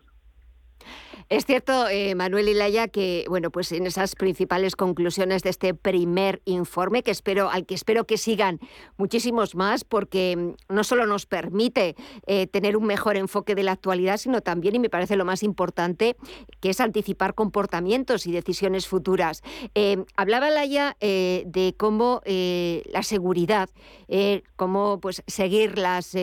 [1.28, 6.42] Es cierto, eh, Manuel Ilaya, que bueno, pues en esas principales conclusiones de este primer
[6.44, 8.60] informe, que espero, al que espero que sigan
[8.96, 11.96] muchísimos más, porque mm, no solo nos permite
[12.26, 15.42] eh, tener un mejor enfoque de la actualidad, sino también, y me parece lo más
[15.42, 16.16] importante,
[16.60, 19.42] que es anticipar comportamientos y decisiones futuras.
[19.74, 23.68] Eh, hablaba Laya de cómo la seguridad,
[24.56, 26.14] cómo pues seguir las,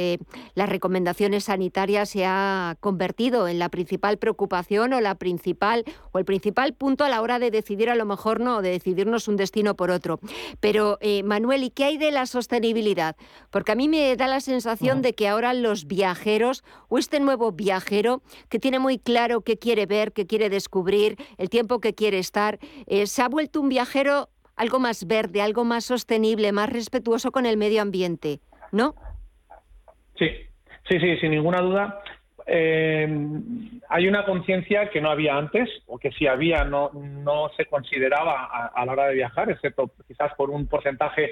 [0.55, 6.25] las recomendaciones sanitarias se ha convertido en la principal preocupación o la principal o el
[6.25, 9.75] principal punto a la hora de decidir a lo mejor no, de decidirnos un destino
[9.75, 10.19] por otro.
[10.59, 13.15] Pero eh, Manuel, ¿y qué hay de la sostenibilidad?
[13.51, 17.51] Porque a mí me da la sensación de que ahora los viajeros o este nuevo
[17.51, 22.17] viajero que tiene muy claro qué quiere ver, qué quiere descubrir, el tiempo que quiere
[22.17, 27.32] estar, eh, se ha vuelto un viajero algo más verde, algo más sostenible, más respetuoso
[27.32, 28.39] con el medio ambiente,
[28.71, 28.95] ¿no?
[30.17, 30.27] Sí,
[30.88, 32.01] sí, sí, sin ninguna duda
[32.45, 33.07] eh,
[33.89, 38.45] hay una conciencia que no había antes, o que si había no, no se consideraba
[38.73, 41.31] a, la hora de viajar, excepto quizás por un porcentaje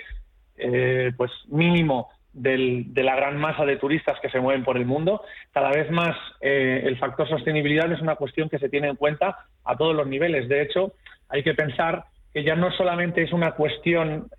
[0.57, 5.23] eh, pues mínimo de la gran masa de turistas que se mueven por el mundo.
[5.51, 9.45] Cada vez más eh, el factor sostenibilidad es una cuestión que se tiene en cuenta
[9.65, 10.47] a todos los niveles.
[10.47, 10.93] De hecho,
[11.27, 14.29] hay que pensar que ya no solamente es una cuestión,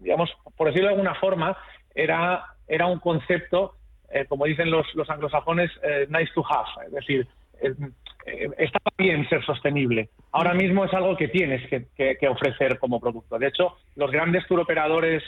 [0.00, 1.56] digamos, por decirlo de alguna forma,
[1.94, 3.74] era, era un concepto
[4.12, 7.26] eh, como dicen los, anglosajones, eh, nice to have, es decir,
[7.62, 7.74] eh,
[8.58, 10.10] está bien ser sostenible.
[10.32, 13.38] Ahora mismo es algo que tienes que, ofrecer como producto.
[13.38, 15.22] De hecho, los grandes turoperadores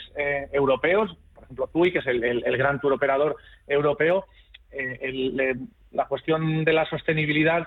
[0.53, 4.26] europeos, por ejemplo, TUI, que es el, gran turoperador europeo,
[5.91, 7.66] la cuestión de la sostenibilidad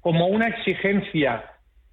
[0.00, 1.44] como una exigencia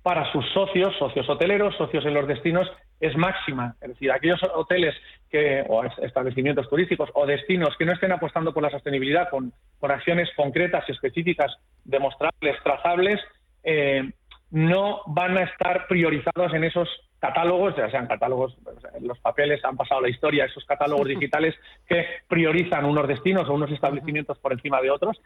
[0.04, 3.76] para sus socios, socios hoteleros, socios en los destinos, es máxima.
[3.82, 4.96] Es decir, aquellos hoteles
[5.30, 10.30] que, o establecimientos turísticos o destinos que no estén apostando por la sostenibilidad con, acciones
[10.36, 13.20] concretas y específicas, demostrables, trazables,
[13.64, 14.10] eh,
[14.52, 18.56] no van a estar priorizados en esos catálogos, ya sean catálogos,
[19.02, 21.56] los papeles han pasado la historia, esos catálogos digitales
[21.88, 25.18] que priorizan unos destinos o unos establecimientos por encima de otros.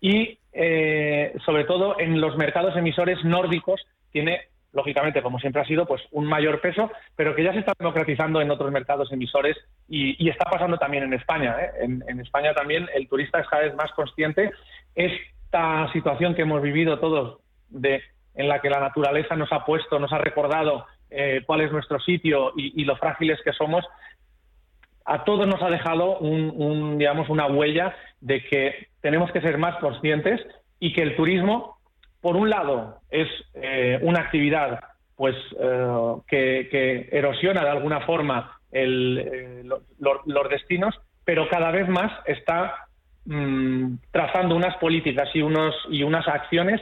[0.00, 5.86] Y eh, sobre todo en los mercados emisores nórdicos tiene, lógicamente, como siempre ha sido,
[5.86, 9.56] pues un mayor peso, pero que ya se está democratizando en otros mercados emisores
[9.88, 11.56] y, está pasando también en España.
[11.58, 11.70] ¿eh?
[11.80, 14.52] En, España también el turista es cada vez más consciente.
[14.94, 18.02] Esta situación que hemos vivido todos de
[18.34, 21.98] en la que la naturaleza nos ha puesto, nos ha recordado eh, cuál es nuestro
[22.00, 23.82] sitio y, lo frágiles que somos,
[25.06, 29.76] a todos nos ha dejado un, digamos, una huella de que tenemos que ser más
[29.76, 30.46] conscientes
[30.78, 31.75] y que el turismo,
[32.26, 34.80] por un lado, es eh, una actividad
[35.14, 40.92] pues eh, que, erosiona de alguna forma los destinos,
[41.24, 42.88] pero cada vez más está
[43.26, 46.80] mm, trazando unas políticas y, unos, y unas acciones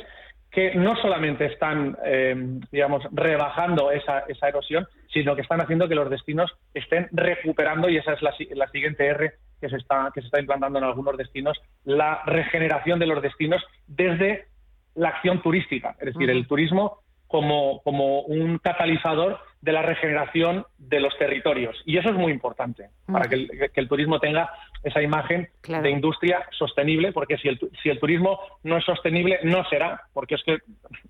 [0.51, 2.35] que no solamente están, eh,
[2.73, 7.99] digamos, rebajando esa, esa, erosión, sino que están haciendo que los destinos estén recuperando, y
[7.99, 11.19] esa es la, la, siguiente R que se, está, que se está implantando en algunos
[11.19, 14.47] destinos, la regeneración de los destinos desde
[14.95, 15.97] la acción turística.
[16.01, 21.77] Es decir, el turismo como, como un catalizador de la regeneración de los territorios.
[21.85, 24.51] Y eso es muy importante para que el, turismo tenga
[24.85, 29.65] esa imagen de industria sostenible, porque si el, si el turismo no es sostenible, no
[29.69, 30.59] será, porque es que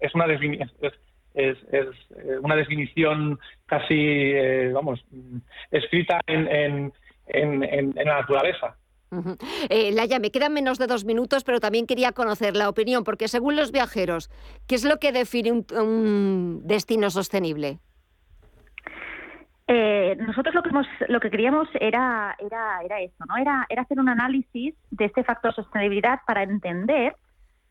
[0.01, 0.71] es una definición.
[1.35, 5.05] Es, es, eh, una definición casi, eh, vamos,
[5.73, 6.93] escrita en,
[7.27, 8.77] en, en, la naturaleza.
[9.71, 13.57] Eh, me quedan menos de dos minutos, pero también quería conocer la opinión, porque según
[13.57, 14.31] los viajeros,
[14.67, 17.79] ¿qué es lo que define un, destino sostenible?
[19.67, 20.71] Eh, nosotros lo que,
[21.09, 23.37] lo que queríamos era, era, era esto, ¿no?
[23.37, 27.15] Era, era hacer un análisis de este factor sostenibilidad para entender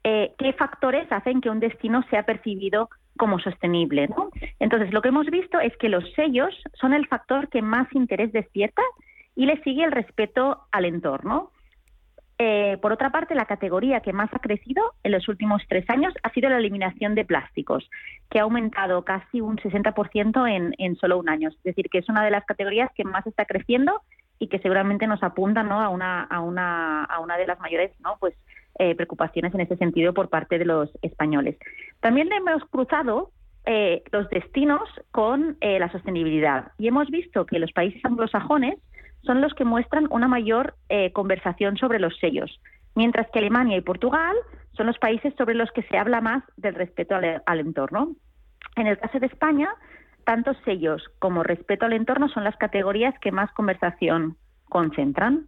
[0.03, 4.07] eh, qué factores hacen que un destino sea percibido como sostenible.
[4.07, 4.29] ¿no?
[4.59, 8.31] Entonces, lo que hemos visto es que los sellos son el factor que más interés
[8.34, 8.81] despierta
[9.36, 11.51] y le sigue el respeto al entorno.
[12.39, 16.13] Eh, por otra parte, la categoría que más ha crecido en los últimos tres años
[16.23, 17.89] ha sido la eliminación de plásticos,
[18.29, 21.49] que ha aumentado casi un 60% en, en solo un año.
[21.49, 24.01] Es decir, que es una de las categorías que más está creciendo
[24.39, 25.79] y que seguramente nos apunta ¿no?
[25.79, 28.17] a, una, a, una, a una de las mayores ¿no?
[28.19, 28.34] pues,
[28.79, 31.57] eh, preocupaciones en ese sentido por parte de los españoles.
[32.01, 33.31] También hemos cruzado
[33.65, 34.81] eh, los destinos
[35.11, 38.79] con la sostenibilidad y hemos visto que los países anglosajones
[39.26, 42.59] son los que muestran una mayor eh, conversación sobre los sellos,
[42.95, 44.36] mientras que Alemania y Portugal
[44.76, 48.15] son los países sobre los que se habla más del respeto al, entorno.
[48.76, 49.69] En el caso de España,
[50.26, 54.38] tanto sellos como respeto al entorno son las categorías que más conversación
[54.69, 55.47] concentran.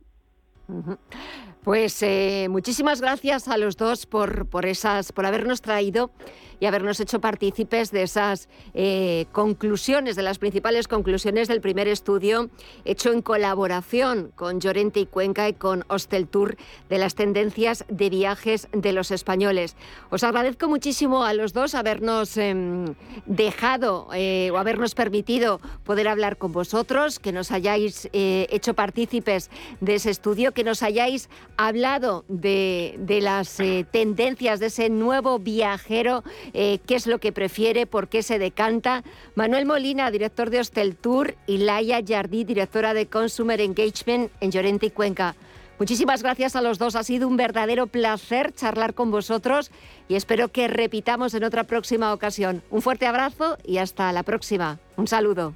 [1.65, 6.11] Pues eh, muchísimas gracias a los dos por, por, esas, por habernos traído
[6.59, 12.51] y habernos hecho partícipes de esas eh, conclusiones, de las principales conclusiones del primer estudio
[12.85, 16.55] hecho en colaboración con Llorente y Cuenca y con Hostel Tour
[16.87, 19.75] de las tendencias de viajes de los españoles.
[20.11, 22.93] Os agradezco muchísimo a los dos habernos em,
[23.25, 29.49] dejado eh, o habernos permitido poder hablar con vosotros, que nos hayáis hecho partícipes
[29.81, 36.23] de ese estudio, que nos hayáis hablado de, las eh, tendencias de ese nuevo viajero,
[36.53, 39.03] eh, qué es lo que prefiere, por qué se decanta.
[39.35, 44.87] Manuel Molina, director de Hostel Tour, y Laia Jardí, directora de Consumer Engagement en Llorente
[44.87, 45.35] y Cuenca.
[45.77, 46.95] Muchísimas gracias a los dos.
[46.95, 49.71] Ha sido un verdadero placer charlar con vosotros
[50.07, 52.61] y espero que repitamos en otra próxima ocasión.
[52.69, 54.79] Un fuerte abrazo y hasta la próxima.
[54.95, 55.53] Un saludo.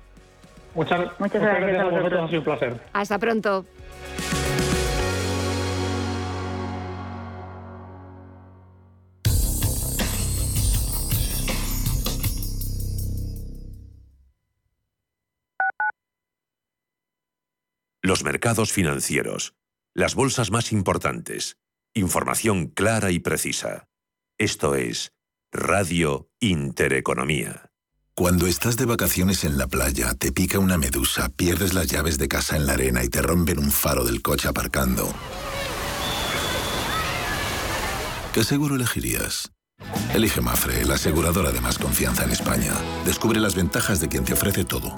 [0.75, 2.21] Muchas, gracias, a vosotros.
[2.23, 2.81] Ha sido un placer.
[2.93, 3.65] Hasta pronto.
[18.09, 19.53] Los mercados financieros.
[19.93, 21.57] Las bolsas más importantes.
[21.93, 23.87] Información clara y precisa.
[24.39, 25.11] Esto es
[25.51, 27.69] Radio Intereconomía.
[28.15, 32.27] Cuando estás de vacaciones en la playa, te pica una medusa, pierdes las llaves de
[32.27, 35.13] casa en la arena y te rompen un faro del coche aparcando.
[38.33, 39.51] ¿Qué seguro elegirías?
[40.15, 42.73] Elige Mafre, la aseguradora de más confianza en España.
[43.05, 44.97] Descubre las ventajas de quien te ofrece todo.